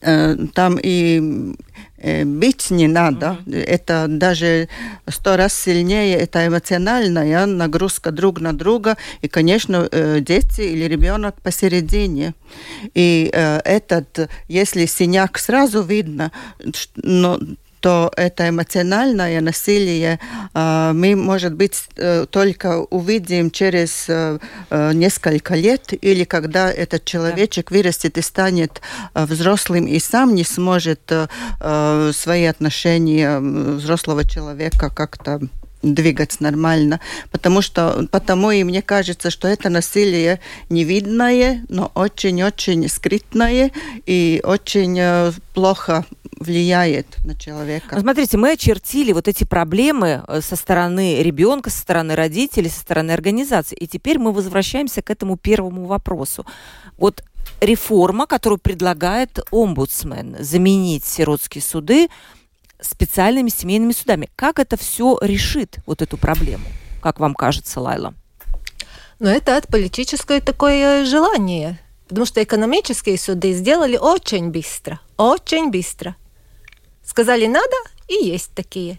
[0.00, 1.54] э, там и
[1.98, 3.38] э, бить не надо.
[3.46, 3.64] Mm-hmm.
[3.64, 4.68] Это даже
[5.08, 8.96] сто раз сильнее, это эмоциональная нагрузка друг на друга.
[9.22, 12.34] И, конечно, э, дети или ребенок посередине.
[12.94, 16.32] И э, этот, если синяк сразу видно,
[16.96, 17.38] но
[17.80, 20.18] то это эмоциональное насилие
[20.54, 21.84] мы, может быть,
[22.30, 24.08] только увидим через
[24.70, 28.80] несколько лет или когда этот человечек вырастет и станет
[29.14, 31.12] взрослым и сам не сможет
[31.60, 35.40] свои отношения взрослого человека как-то
[35.82, 43.72] двигаться нормально, потому что потому и мне кажется, что это насилие невидное, но очень-очень скрытное
[44.06, 46.04] и очень э, плохо
[46.38, 48.00] влияет на человека.
[48.00, 53.12] Смотрите, мы очертили вот эти проблемы э, со стороны ребенка, со стороны родителей, со стороны
[53.12, 53.76] организации.
[53.76, 56.46] И теперь мы возвращаемся к этому первому вопросу.
[56.96, 57.22] Вот
[57.60, 62.08] реформа, которую предлагает омбудсмен, заменить сиротские суды
[62.82, 64.28] специальными семейными судами.
[64.36, 66.64] Как это все решит, вот эту проблему?
[67.02, 68.14] Как вам кажется, Лайла?
[69.18, 71.78] Ну, это от политическое такое желание.
[72.08, 75.00] Потому что экономические суды сделали очень быстро.
[75.16, 76.16] Очень быстро.
[77.04, 77.76] Сказали надо,
[78.08, 78.98] и есть такие.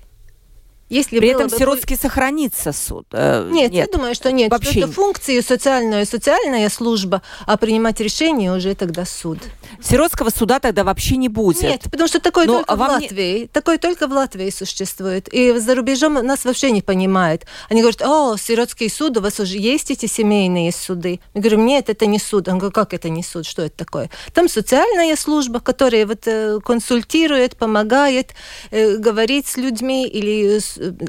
[0.92, 1.58] Если При этом бы...
[1.58, 3.08] сиротский сохранится суд.
[3.14, 4.52] Э, нет, нет, я думаю, что нет.
[4.52, 4.72] Вообще...
[4.72, 9.38] Что это функции социальная, социальная служба, а принимать решение уже тогда суд.
[9.82, 11.62] Сиротского суда тогда вообще не будет.
[11.62, 13.40] Нет, потому что такое Но только в Латвии.
[13.40, 13.48] Не...
[13.48, 15.30] Такое только в Латвии существует.
[15.32, 17.46] И за рубежом нас вообще не понимают.
[17.70, 21.22] Они говорят, о, сиротский суд, у вас уже есть эти семейные суды.
[21.34, 22.50] Мы говорим, нет, это не суд.
[22.50, 24.10] Он говорит, как это не суд, что это такое?
[24.34, 28.32] Там социальная служба, которая вот э, консультирует, помогает,
[28.72, 30.60] э, говорит с людьми или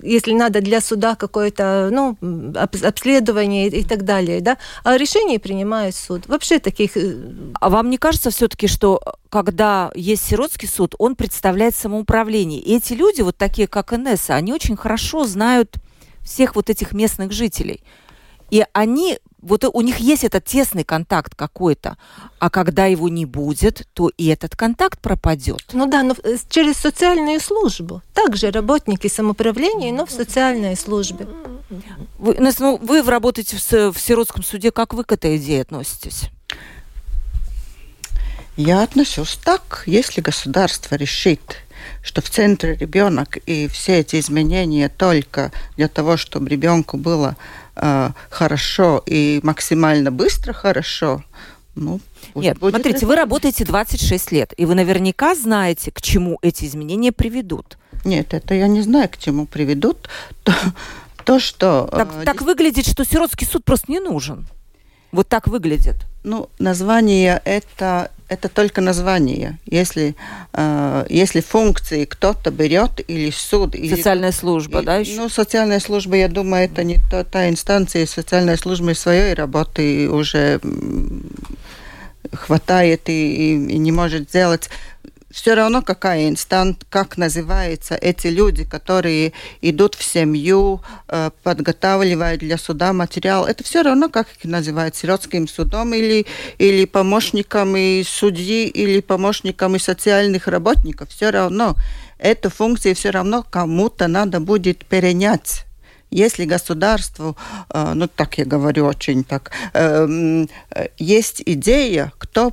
[0.02, 2.16] если надо для суда какое-то ну,
[2.54, 6.26] обследование и, так далее, да, а решение принимает суд.
[6.26, 6.96] Вообще таких...
[6.96, 7.16] Э,
[7.60, 12.60] а вам не кажется все-таки, что когда есть сиротский суд, он представляет самоуправление?
[12.60, 15.76] И эти люди, вот такие как Инесса, они очень хорошо знают
[16.22, 17.82] всех вот этих местных жителей.
[18.50, 21.96] И они вот у них есть этот тесный контакт какой-то,
[22.38, 25.64] а когда его не будет, то и этот контакт пропадет.
[25.72, 28.02] Ну да, но э, через социальную службу.
[28.14, 31.26] Также работники самоуправления, но в социальной службе.
[32.18, 36.30] Вы, ну, вы работаете в, в сиротском суде, как вы к этой идее относитесь?
[38.56, 41.56] Я отношусь так, если государство решит,
[42.02, 47.36] что в центре ребенок и все эти изменения только для того, чтобы ребенку было
[47.74, 51.22] хорошо и максимально быстро хорошо,
[51.74, 52.00] ну,
[52.34, 53.06] Нет, будет смотрите, это.
[53.06, 57.78] вы работаете 26 лет, и вы наверняка знаете, к чему эти изменения приведут.
[58.04, 60.08] Нет, это я не знаю, к чему приведут.
[60.42, 60.52] То,
[61.24, 61.88] то что...
[61.90, 64.46] Так, э, так выглядит, что сиротский суд просто не нужен.
[65.12, 65.96] Вот так выглядит.
[66.24, 69.58] Ну, название это это только название.
[69.66, 70.14] Если,
[70.54, 73.74] э, если функции кто-то берет или суд...
[73.74, 74.96] Социальная или, служба, и, да?
[74.96, 75.16] Еще?
[75.16, 80.60] Ну, социальная служба, я думаю, это не та, та инстанция, социальная служба своей работы уже
[82.32, 84.70] хватает и, и, и не может сделать
[85.32, 92.58] все равно какая инстанция, как называются эти люди, которые идут в семью, э, подготавливают для
[92.58, 96.26] суда материал, это все равно как их называют, сиротским судом или,
[96.58, 101.76] или помощниками судьи, или помощниками социальных работников, все равно
[102.18, 105.64] эту функцию все равно кому-то надо будет перенять.
[106.10, 107.36] Если государству,
[107.72, 112.52] э, ну так я говорю очень так, эм, э, есть идея, кто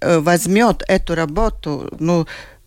[0.00, 2.26] возьмет эту работу, ну,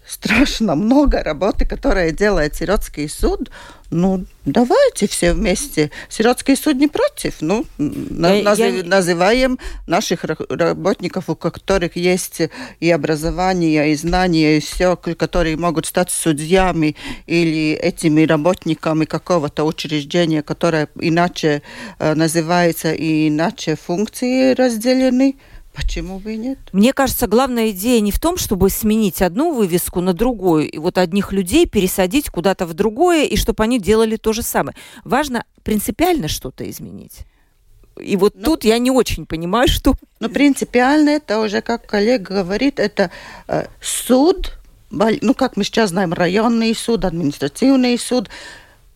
[0.09, 3.51] страшно много работы, которая делает сиротский суд.
[3.91, 5.91] Ну, давайте все вместе.
[6.09, 7.41] Сиротский суд не против.
[7.41, 8.83] Ну, я, назыв, я...
[8.83, 12.41] называем наших работников, у которых есть
[12.79, 20.43] и образование, и знания, и все, которые могут стать судьями или этими работниками какого-то учреждения,
[20.43, 21.61] которое иначе
[21.99, 25.35] э, называется и иначе функции разделены.
[25.73, 26.57] Почему бы и нет?
[26.71, 30.97] Мне кажется, главная идея не в том, чтобы сменить одну вывеску на другую, и вот
[30.97, 34.75] одних людей пересадить куда-то в другое, и чтобы они делали то же самое.
[35.03, 37.25] Важно принципиально что-то изменить.
[38.01, 39.93] И вот ну, тут я не очень понимаю, что...
[40.19, 43.11] Ну, принципиально это уже, как коллега говорит, это
[43.47, 44.57] э, суд,
[44.89, 48.29] ну, как мы сейчас знаем, районный суд, административный суд,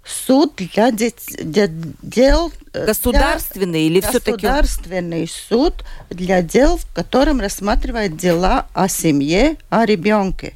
[0.04, 2.52] суд для, для дел...
[2.74, 4.32] Э, Государственный для, или все-таки...
[4.32, 5.74] Государственный суд
[6.10, 10.54] для дел, в котором рассматривает дела о семье, о ребенке.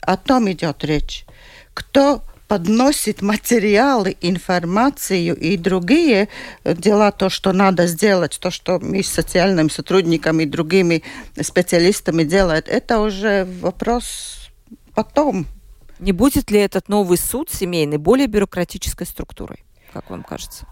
[0.00, 1.24] О том идет речь.
[1.72, 6.28] Кто подносит материалы, информацию и другие
[6.64, 11.02] дела, то, что надо сделать, то, что мы с социальными сотрудниками и другими
[11.40, 14.50] специалистами делают, это уже вопрос
[14.94, 15.46] потом.
[16.04, 20.66] Не будет ли этот новый суд семейный более бюрократической структурой, как вам кажется?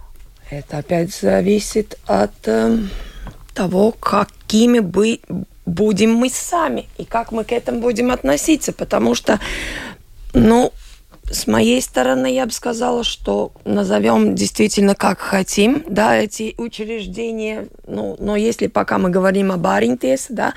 [0.51, 2.76] Это опять зависит от э,
[3.55, 5.20] того, какими бы
[5.64, 9.41] будем мы сами и как мы к этому будем относиться, потому что
[10.35, 10.74] Ну,
[11.30, 17.68] с моей стороны, я бы сказала, что назовем действительно как хотим, да, эти учреждения.
[17.87, 20.53] Ну, но если пока мы говорим о Баринтесе, да,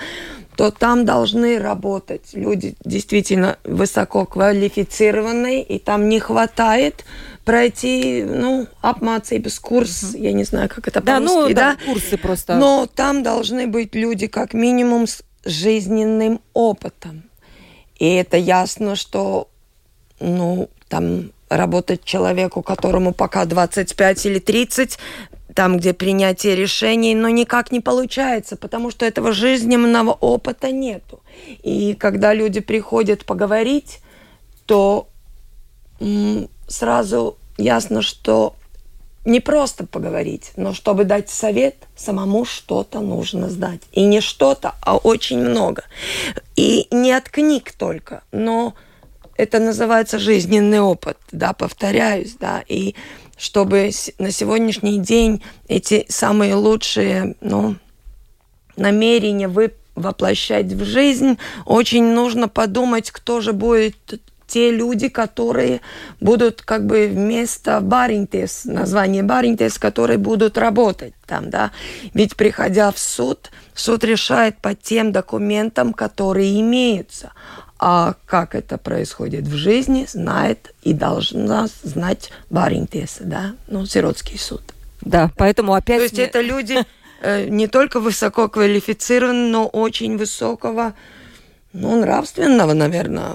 [0.58, 7.06] то там должны работать люди действительно высококвалифицированные, и там не хватает
[7.44, 10.18] пройти, ну, apmācības курс, угу.
[10.18, 11.76] я не знаю, как это да, по-русски, ну, да?
[11.76, 12.56] да, курсы просто.
[12.56, 17.24] Но там должны быть люди как минимум с жизненным опытом.
[18.00, 19.48] И это ясно, что
[20.20, 25.00] ну, там работать человеку, которому пока 25 или 30,
[25.56, 31.22] там, где принятие решений, но никак не получается, потому что этого жизненного опыта нету.
[31.64, 34.02] И когда люди приходят поговорить,
[34.66, 35.08] то
[36.68, 38.56] сразу ясно, что
[39.24, 43.82] не просто поговорить, но чтобы дать совет, самому что-то нужно сдать.
[43.94, 45.84] И не что-то, а очень много.
[46.58, 48.76] И не от книг только, но
[49.38, 52.96] это называется жизненный опыт, да, повторяюсь, да, и
[53.38, 57.76] чтобы на сегодняшний день эти самые лучшие, ну,
[58.78, 63.96] намерения вы воплощать в жизнь, очень нужно подумать, кто же будет
[64.48, 65.82] те люди, которые
[66.20, 71.72] будут как бы вместо Баринтес, название Баринтес, которые будут работать там, да.
[72.14, 77.32] Ведь приходя в суд, суд решает по тем документам, которые имеются.
[77.88, 84.64] А как это происходит в жизни, знает и должна знать Баринтеса, да, ну, сиротский суд.
[85.02, 86.00] Да, поэтому опять...
[86.00, 86.84] То есть это люди
[87.22, 90.96] э, не только высоко квалифицированные, но очень высокого
[91.74, 93.34] ну, нравственного, наверное.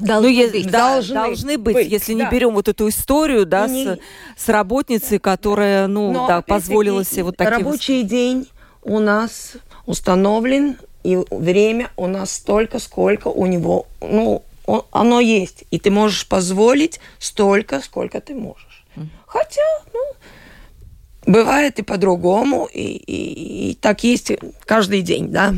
[0.00, 2.24] Должны, ну, быть, должны, должны быть, быть, если да.
[2.24, 3.84] не берем вот эту историю, да, не...
[3.84, 3.98] с,
[4.38, 7.58] с работницей, которая, ну, Но, да, позволила себе вот такие...
[7.58, 8.48] Рабочий день
[8.82, 15.62] у нас установлен и время у нас столько, сколько у него, ну, он, оно есть.
[15.70, 18.84] И ты можешь позволить столько, сколько ты можешь.
[19.26, 19.62] Хотя,
[19.94, 24.32] ну, бывает и по-другому, и, и, и так есть
[24.64, 25.54] каждый день, да.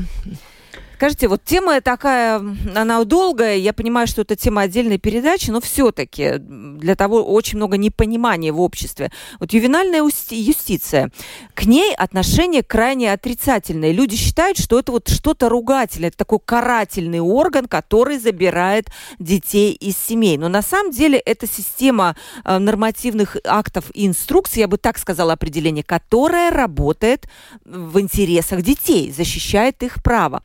[0.99, 2.43] Скажите, вот тема такая,
[2.75, 7.77] она долгая, я понимаю, что это тема отдельной передачи, но все-таки для того очень много
[7.77, 9.13] непонимания в обществе.
[9.39, 11.13] Вот ювенальная юстиция,
[11.55, 13.93] к ней отношение крайне отрицательное.
[13.93, 18.89] Люди считают, что это вот что-то ругательное, это такой карательный орган, который забирает
[19.21, 20.37] детей из семей.
[20.37, 25.35] Но на самом деле это система э, нормативных актов и инструкций, я бы так сказала
[25.35, 27.29] определение, которая работает
[27.65, 30.43] в интересах детей, защищает их право.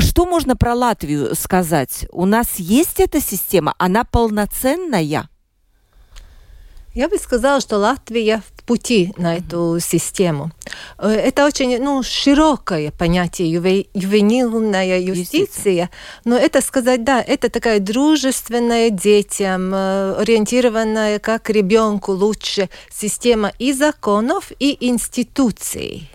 [0.00, 2.06] Что можно про Латвию сказать?
[2.10, 3.74] У нас есть эта система?
[3.78, 5.28] Она полноценная?
[6.92, 10.50] Я бы сказала, что Латвия в пути на эту систему.
[10.98, 15.90] Э, это очень ну, широкое понятие ювенильная юстиция, юстиция,
[16.24, 23.72] но это сказать, да, это такая дружественная детям, э, ориентированная как ребенку лучше система и
[23.72, 26.10] законов, и институций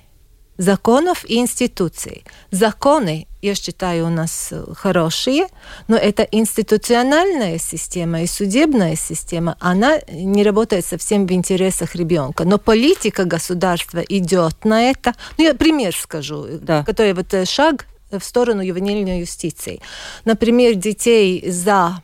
[0.57, 2.23] законов и институций.
[2.51, 5.47] Законы, я считаю, у нас э, хорошие,
[5.87, 12.45] но это институциональная система и судебная система, она не работает совсем в интересах ребенка.
[12.45, 15.13] Но политика государства идет на это.
[15.37, 16.83] Ну, я пример скажу, да.
[16.83, 19.81] который вот э, шаг в сторону ювенильной юстиции.
[20.23, 22.01] Например, детей за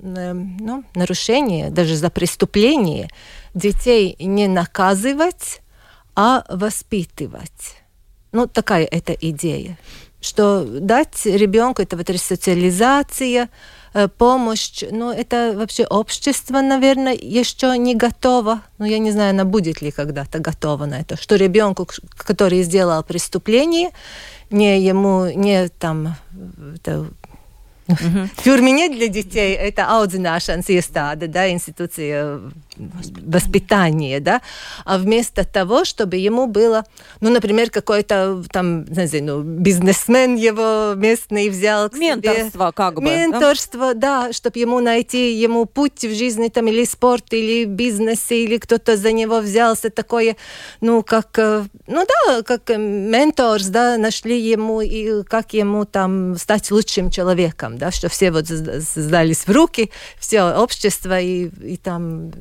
[0.00, 3.08] эм, ну, нарушение, даже за преступление,
[3.54, 5.62] детей не наказывать,
[6.14, 7.83] а воспитывать.
[8.34, 9.78] Ну, такая это идея
[10.24, 13.50] что дать ребенку это вот ресоциализация,
[13.92, 18.62] э, помощь, но это вообще общество, наверное, еще не готово.
[18.78, 23.02] Но я не знаю, она будет ли когда-то готова на это, что ребенку, который сделал
[23.02, 23.90] преступление,
[24.50, 26.16] не ему, не там
[26.74, 27.06] это,
[27.86, 28.28] Uh-huh.
[28.42, 32.40] Тюрьме для детей это audzināšanas iestāde, да, институция
[32.76, 34.40] воспитания, да,
[34.84, 36.84] а вместо того, чтобы ему было,
[37.20, 42.72] ну, например, какой-то там, не знаю, ну, бизнесмен его местный взял к Менторство, себе.
[42.72, 43.02] как бы.
[43.02, 48.30] Менторство, да, да чтобы ему найти ему путь в жизни, там, или спорт, или бизнес,
[48.30, 50.36] или кто-то за него взялся, такое,
[50.80, 56.70] ну, как, э, ну, да, как менторс, да, нашли ему, и как ему там стать
[56.70, 62.32] лучшим человеком да, что все вот сдались в руки, все общество, и, и там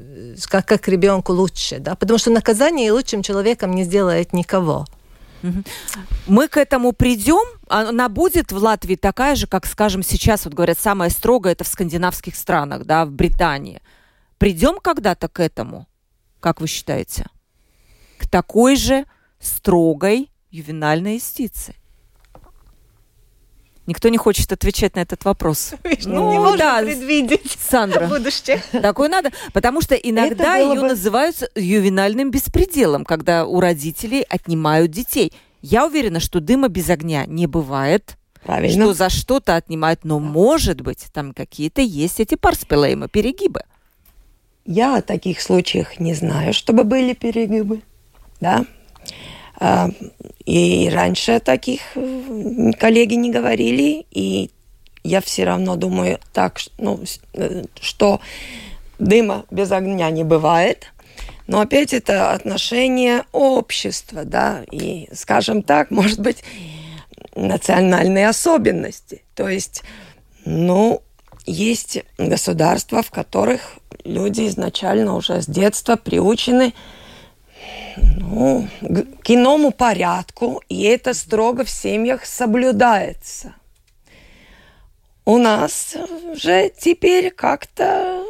[0.50, 4.86] как, как ребенку лучше, да, потому что наказание лучшим человеком не сделает никого.
[6.26, 7.44] Мы к этому придем.
[7.68, 11.68] Она будет в Латвии такая же, как, скажем, сейчас, вот говорят, самая строгая это в
[11.68, 13.82] скандинавских странах, да, в Британии.
[14.38, 15.88] Придем когда-то к этому,
[16.40, 17.26] как вы считаете?
[18.20, 19.06] К такой же
[19.40, 21.76] строгой ювенальной юстиции?
[23.86, 25.74] Никто не хочет отвечать на этот вопрос.
[26.06, 28.08] Ну, не можно да, предвидеть Сандра.
[28.08, 28.62] будущее.
[28.72, 30.88] Такое надо, потому что иногда ее бы...
[30.88, 35.32] называют ювенальным беспределом, когда у родителей отнимают детей.
[35.62, 38.18] Я уверена, что дыма без огня не бывает.
[38.44, 38.84] Правильно.
[38.84, 43.62] Что за что-то отнимают, но может быть там какие-то есть эти парспилеймы, перегибы.
[44.66, 47.82] Я о таких случаях не знаю, чтобы были перегибы.
[48.42, 48.66] Да,
[50.46, 54.52] и раньше таких э, коллеги не говорили, и
[55.04, 57.00] я все равно думаю так, ну,
[57.34, 58.20] э, что
[59.00, 60.88] дыма без огня не бывает.
[61.48, 66.44] Но опять это отношение общества, да, и, скажем так, может быть,
[67.36, 69.24] национальные особенности.
[69.36, 69.84] То есть,
[70.46, 71.02] ну,
[71.46, 76.74] есть государства, в которых люди изначально уже с детства приучены
[77.98, 83.56] ну, к иному порядку, и это строго в семьях соблюдается.
[85.26, 85.96] У нас
[86.36, 88.24] же теперь как-то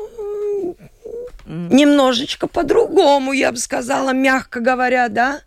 [1.45, 5.41] немножечко по-другому, я бы сказала, мягко говоря, да.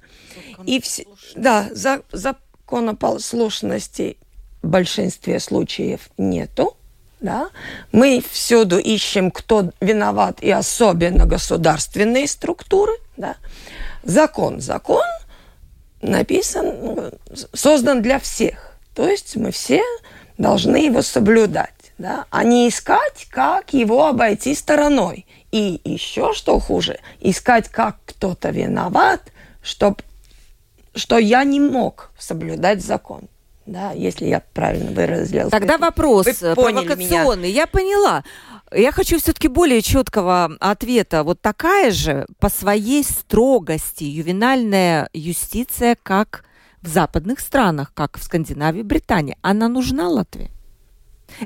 [0.64, 1.04] И все,
[1.34, 4.16] да, за, законопослушности
[4.62, 6.76] в большинстве случаев нету.
[7.20, 7.48] Да?
[7.92, 12.92] Мы всюду ищем, кто виноват, и особенно государственные структуры.
[13.16, 13.36] Да?
[14.07, 14.61] Закон.
[14.61, 15.04] Закон
[16.02, 17.12] написан,
[17.52, 18.78] создан для всех.
[18.94, 19.82] То есть мы все
[20.38, 25.26] должны его соблюдать, да, а не искать, как его обойти стороной.
[25.52, 29.20] И еще что хуже, искать, как кто-то виноват,
[29.62, 30.02] чтоб,
[30.94, 33.22] что я не мог соблюдать закон.
[33.66, 35.50] Да, если я правильно выразил.
[35.50, 37.48] Тогда вопрос Вы провокационный.
[37.48, 37.62] Меня.
[37.62, 38.22] Я поняла.
[38.72, 41.22] Я хочу все-таки более четкого ответа.
[41.22, 46.44] Вот такая же по своей строгости ювенальная юстиция, как
[46.82, 49.36] в западных странах, как в Скандинавии, Британии.
[49.42, 50.50] Она нужна Латвии?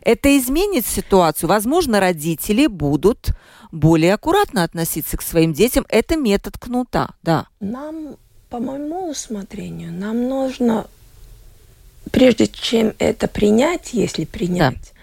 [0.03, 1.49] Это изменит ситуацию.
[1.49, 3.31] Возможно, родители будут
[3.73, 5.85] более аккуратно относиться к своим детям.
[5.89, 7.47] Это метод кнута, да.
[7.61, 8.17] Нам,
[8.49, 10.87] по моему усмотрению, нам нужно,
[12.11, 15.00] прежде чем это принять, если принять, да.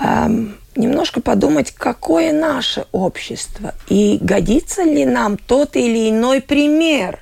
[0.00, 7.20] Эм, немножко подумать, какое наше общество и годится ли нам тот или иной пример,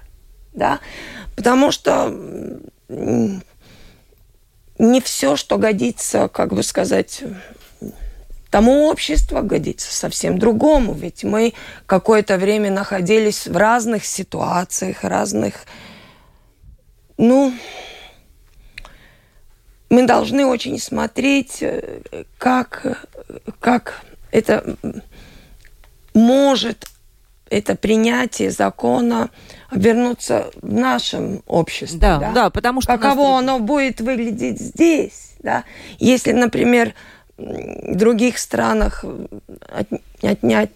[0.53, 0.81] да,
[1.37, 2.15] потому что
[4.79, 7.23] не все, что годится, как бы сказать,
[8.51, 10.95] тому обществу годится совсем другому.
[10.95, 11.55] Ведь мы
[11.87, 15.67] какое-то время находились в разных ситуациях, разных,
[17.17, 17.53] ну,
[19.91, 22.03] мы должны очень смотреть, э,
[22.39, 23.07] как,
[23.61, 24.77] как это
[26.15, 26.87] может
[27.51, 29.31] это принятие закона
[29.71, 31.99] обернуться в нашем обществе.
[31.99, 32.97] Да, да, да потому что...
[32.97, 33.43] Каково нас...
[33.43, 35.65] оно будет выглядеть здесь, да.
[35.99, 36.95] Если, например,
[37.39, 39.05] в других странах
[40.21, 40.71] отнять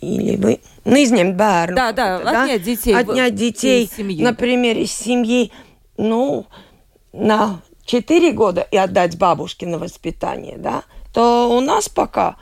[0.00, 0.60] или вы...
[0.84, 1.76] Ну, изъять бērну.
[1.76, 2.94] Да, да, отнять детей.
[2.94, 4.22] Отнять детей, из семьи.
[4.22, 5.52] например, из семьи,
[5.96, 6.46] ну,
[7.12, 12.36] на 4 года и отдать бабушке на воспитание, да, то у нас пока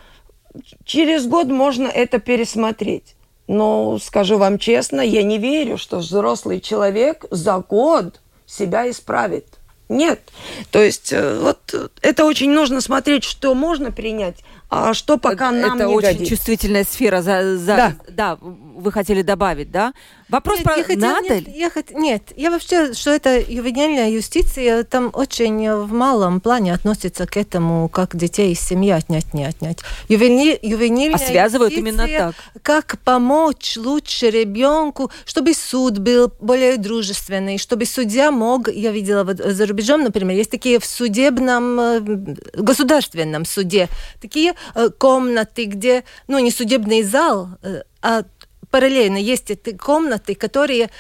[0.85, 3.15] через год можно это пересмотреть.
[3.47, 9.59] Но скажу вам честно, я не верю, что взрослый человек за год себя исправит.
[9.89, 10.21] Нет.
[10.71, 14.45] То есть э, вот это очень нужно смотреть, что можно принять,
[14.93, 16.27] что пока это нам не очень годится.
[16.27, 17.23] чувствительная сфера.
[17.23, 17.97] За, за, да.
[18.09, 19.95] да, вы хотели добавить, да?
[20.29, 21.91] Вопрос нет, про я хотела, надо нет, я хот...
[21.93, 27.89] нет, я вообще, что это ювенильная юстиция, там очень в малом плане относится к этому,
[27.89, 29.79] как детей из семьи отнять, не отнять.
[30.09, 30.59] Ювени...
[30.61, 32.35] Ювенильная а связывают именно так.
[32.61, 39.39] Как помочь лучше ребенку, чтобы суд был более дружественный, чтобы судья мог, я видела вот
[39.39, 42.01] за рубежом, например, есть такие в судебном, э,
[42.53, 43.89] государственном суде,
[44.21, 44.53] такие
[44.99, 48.23] комнаты, где, ну, не судебный зал, э, а
[48.71, 50.91] параллельно есть эти комнаты, которые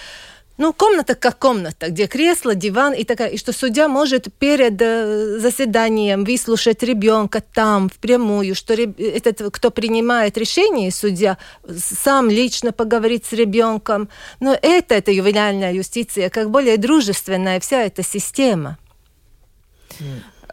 [0.59, 5.39] ну, комната как комната, где кресло, диван и такая, и что судья может перед э,
[5.39, 11.39] заседанием выслушать ребенка там, впрямую, что этот, кто принимает решение, судья,
[11.77, 14.09] сам лично поговорит с ребенком.
[14.41, 18.79] Но это, это ювенальная юстиция, как более дружественная вся эта система.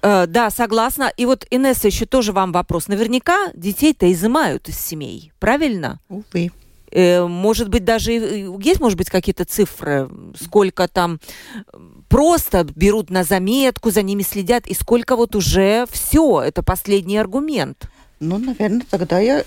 [0.06, 1.12] Э, да, согласна.
[1.18, 2.88] И вот, Инесса, еще тоже вам вопрос.
[2.88, 6.00] Наверняка детей-то изымают из семей, правильно?
[6.10, 6.52] Увы.
[6.92, 10.08] Э, может быть, даже есть, может быть, какие-то цифры,
[10.40, 11.20] сколько там
[12.08, 17.90] просто берут на заметку, за ними следят, и сколько вот уже все, это последний аргумент.
[18.22, 19.44] Ну, наверное, тогда я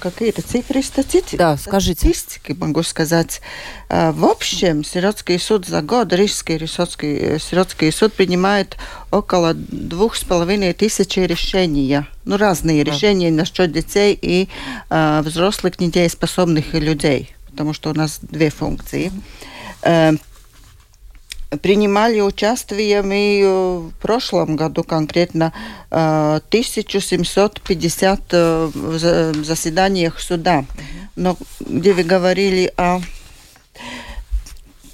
[0.00, 2.00] какие-то цифры статистики, да, скажите.
[2.00, 3.42] статистики могу сказать.
[3.90, 8.78] А, в общем, Сиротский суд за год, Рижский Сиротский, Сиротский суд принимает
[9.10, 12.00] около двух с половиной тысячи решений.
[12.24, 12.90] Ну, разные да.
[12.90, 14.48] решения насчет детей и
[14.88, 19.12] э, взрослых недееспособных людей, потому что у нас две функции.
[19.82, 20.12] Э,
[21.58, 25.52] принимали участие мы в прошлом году конкретно
[25.90, 28.70] 1750 э,
[29.02, 30.64] э, заседаниях суда.
[31.16, 33.00] Но где вы говорили о...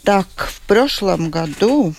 [0.02, 1.94] Так, в прошлом году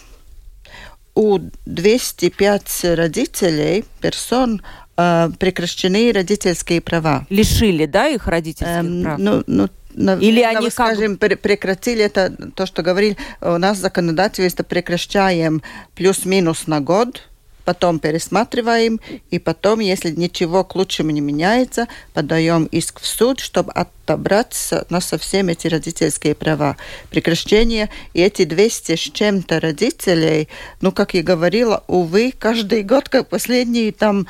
[1.13, 4.63] у 205 родителей, персон,
[4.97, 7.27] э, прекращены родительские права.
[7.29, 9.19] Лишили, да, их родительских эм, прав?
[9.19, 11.39] Ну, ну или они скажем, как...
[11.39, 15.63] прекратили это, то, что говорили, у нас законодательство прекращаем
[15.95, 17.23] плюс-минус на год,
[17.65, 23.73] потом пересматриваем, и потом, если ничего к лучшему не меняется, подаем иск в суд, чтобы
[23.73, 24.55] отобрать
[24.89, 26.77] на совсем эти родительские права.
[27.09, 30.47] Прекращение, и эти 200 с чем-то родителей,
[30.79, 34.27] ну, как я говорила, увы, каждый год, как последние там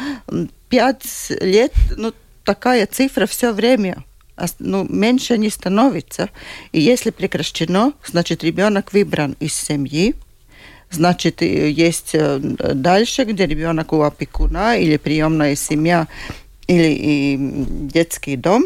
[0.70, 2.14] пять лет, ну,
[2.44, 4.04] такая цифра все время
[4.60, 6.30] ну, меньше не становится.
[6.72, 10.16] И если прекращено, значит, ребенок выбран из семьи,
[10.92, 16.08] значит, есть э, дальше, где ребенок у опекуна или приемная семья
[16.68, 17.38] или и
[17.94, 18.66] детский дом.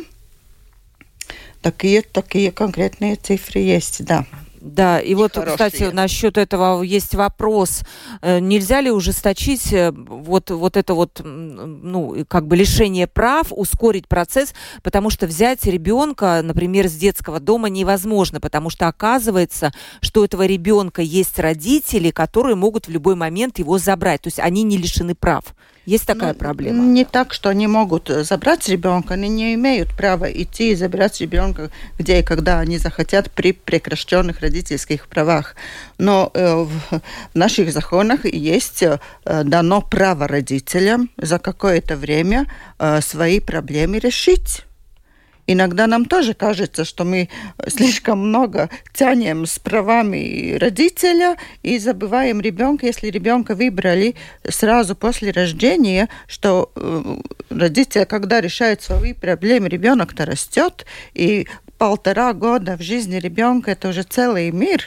[1.61, 4.25] Такие, такие конкретные цифры есть, да.
[4.61, 5.53] Да, и вот, хорошие.
[5.53, 7.81] кстати, насчет этого есть вопрос.
[8.21, 14.07] Э, нельзя ли ужесточить э, вот, вот это вот, ну, как бы лишение прав, ускорить
[14.07, 14.53] процесс,
[14.83, 20.45] потому что взять ребенка, например, с детского дома невозможно, потому что оказывается, что у этого
[20.45, 24.21] ребенка есть родители, которые могут в любой момент его забрать.
[24.21, 25.43] То есть они не лишены прав.
[25.85, 26.83] Есть такая ну, проблема?
[26.83, 31.19] Не так, что они могут э, забрать ребенка, они не имеют права идти и забирать
[31.21, 35.55] ребенка, где и когда они захотят при прекращенных родительских правах.
[35.97, 37.01] Но э, в
[37.33, 42.45] наших законах есть э, дано право родителям за какое-то время
[42.77, 44.65] э, свои проблемы решить.
[45.51, 47.27] Иногда нам тоже кажется, что мы
[47.67, 54.15] слишком много тянем с правами родителя и забываем ребенка, если ребенка выбрали
[54.47, 57.17] сразу после рождения, что э,
[57.49, 61.47] родитель, когда решает свои проблемы, ребенок-то растет, и
[61.77, 64.83] полтора года в жизни ребенка это уже целый мир,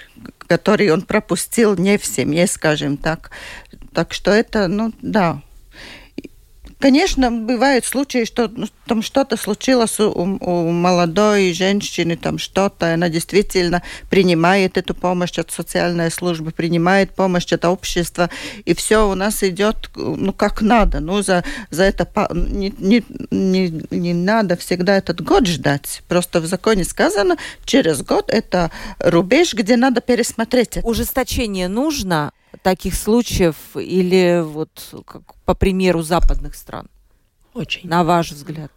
[0.46, 3.30] который он пропустил не в семье, скажем так.
[3.92, 5.42] Так что это, ну да,
[6.84, 13.08] Конечно, бывают случаи, что ну, там что-то случилось у, у молодой женщины, там что-то, она
[13.08, 18.28] действительно принимает эту помощь от социальной службы, принимает помощь от общества,
[18.66, 21.00] и все у нас идет, ну, как надо.
[21.00, 26.02] Ну, за, за это не, не, не, не надо всегда этот год ждать.
[26.06, 30.86] Просто в законе сказано, через год это рубеж, где надо пересмотреть это.
[30.86, 32.30] Ужесточение нужно,
[32.62, 34.70] таких случаев или вот
[35.06, 36.73] как по примеру западных стран?
[37.54, 37.88] Очень.
[37.88, 38.70] На ваш взгляд?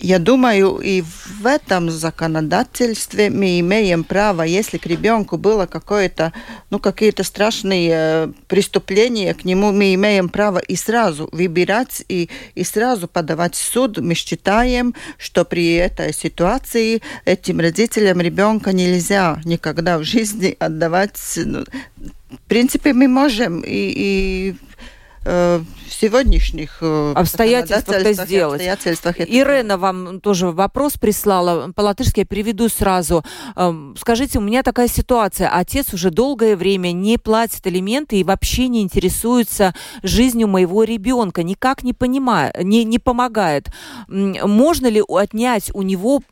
[0.00, 6.32] Я думаю, и в этом законодательстве мы имеем право, если к ребенку было какое-то,
[6.70, 12.64] ну, какие-то страшные э, преступления к нему, мы имеем право и сразу выбирать, и, и
[12.64, 13.98] сразу подавать в суд.
[13.98, 21.64] Мы считаем, что при этой ситуации этим родителям ребенка нельзя никогда в жизни отдавать ну,
[22.30, 24.56] в принципе, мы можем и, и
[25.24, 25.60] э,
[25.90, 28.60] сегодняшних э, обстоятельствах это сделать.
[28.60, 29.30] Обстоятельствах это...
[29.30, 31.72] Ирена вам тоже вопрос прислала.
[31.72, 33.24] По-латышски я переведу сразу.
[33.56, 35.48] Эм, скажите, у меня такая ситуация.
[35.48, 41.42] Отец уже долгое время не платит алименты и вообще не интересуется жизнью моего ребенка.
[41.42, 43.68] Никак не понимает, не, не помогает.
[44.08, 46.22] Можно ли отнять у него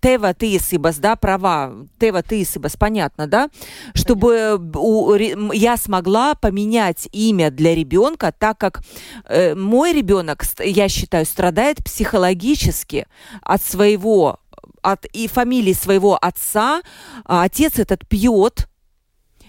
[0.00, 3.48] тева тысыбас, да, права, тева тысыбас, понятно, да?
[3.94, 8.82] Чтобы у, я смогла поменять имя для ребенка, так как
[9.24, 13.06] э, мой ребенок, я считаю, страдает психологически
[13.42, 14.40] от своего
[14.82, 16.82] от и фамилии своего отца.
[17.24, 18.68] А отец этот пьет,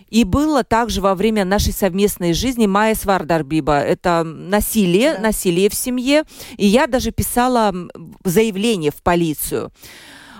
[0.09, 3.79] и было также во время нашей совместной жизни Майя Свардарбиба.
[3.79, 5.21] Это насилие, да.
[5.21, 6.23] насилие в семье.
[6.57, 7.73] И я даже писала
[8.23, 9.71] заявление в полицию.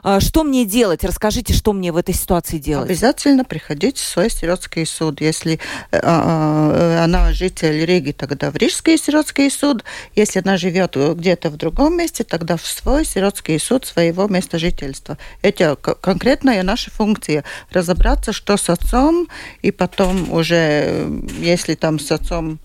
[0.03, 1.03] А, что мне делать?
[1.03, 2.89] Расскажите, что мне в этой ситуации делать?
[2.89, 5.21] Обязательно приходить в свой сиротский суд.
[5.21, 5.59] Если
[5.91, 9.83] э, а, она житель Риги, тогда в Рижский сиротский суд.
[10.15, 15.17] Если она живет где-то в другом месте, тогда в свой сиротский суд своего места жительства.
[15.41, 17.43] Это конкретная наша функция.
[17.71, 19.27] Разобраться, что с отцом,
[19.61, 21.07] и потом уже,
[21.39, 22.59] если там с отцом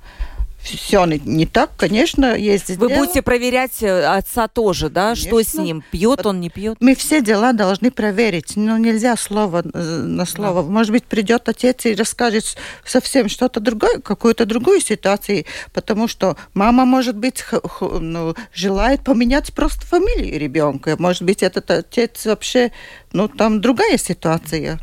[0.65, 3.01] все не, так, конечно, есть Вы дело.
[3.01, 5.09] будете проверять э, отца тоже, да?
[5.11, 5.29] Конечно.
[5.29, 5.85] Что с ним?
[5.91, 6.79] Пьет он, не пьет?
[6.81, 8.57] Мы все дела должны проверить.
[8.57, 10.63] Ну, нельзя слово э, на слово.
[10.63, 10.71] Да.
[10.71, 15.45] Может быть, придет отец и расскажет совсем что-то другое, какую-то другую ситуацию,
[15.75, 17.45] потому что мама, может быть,
[17.81, 20.97] ну, желает поменять просто фамилию ребенка.
[20.99, 22.73] Может быть, этот отец вообще,
[23.13, 24.81] ну, там другая ситуация.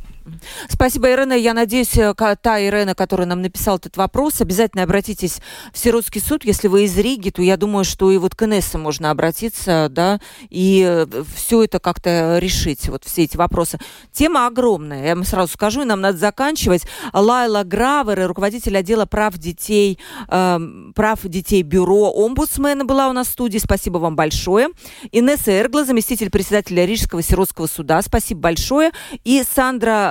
[0.70, 1.34] Спасибо, Ирена.
[1.34, 5.40] Я надеюсь, э, та Ирена, которая нам написала этот вопрос, обязательно обратитесь
[5.74, 6.46] в Сиротский суд.
[6.46, 10.20] Если вы из Риги, то я думаю, что и вот к Инессе можно обратиться, да,
[10.50, 13.80] и э, все это как-то решить, вот все эти вопросы.
[14.12, 16.84] Тема огромная, я вам сразу скажу, и нам надо заканчивать.
[17.14, 19.98] Лайла Гравер, руководитель отдела прав детей,
[20.28, 20.60] э,
[20.96, 23.58] прав детей бюро омбудсмена была у нас в студии.
[23.58, 24.70] Спасибо вам большое.
[25.12, 28.02] Инесса Эргла, заместитель председателя Рижского сиротского суда.
[28.02, 28.92] Спасибо большое.
[29.24, 29.44] И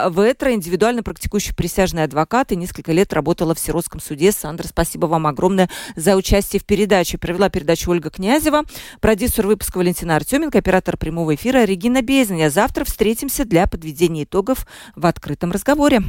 [0.08, 4.32] Ветра, индивидуально практикующий присяжный адвокат и несколько лет работала в Сиротском суде.
[4.32, 7.18] Сандра, спасибо вам огромное за участие в передаче.
[7.18, 8.62] Провела передачу Ольга Князева,
[9.00, 12.50] продюсер выпуска Валентина Артеменко, оператор прямого эфира Регина Безня.
[12.50, 16.02] Завтра встретимся для подведения итогов в открытом разговоре.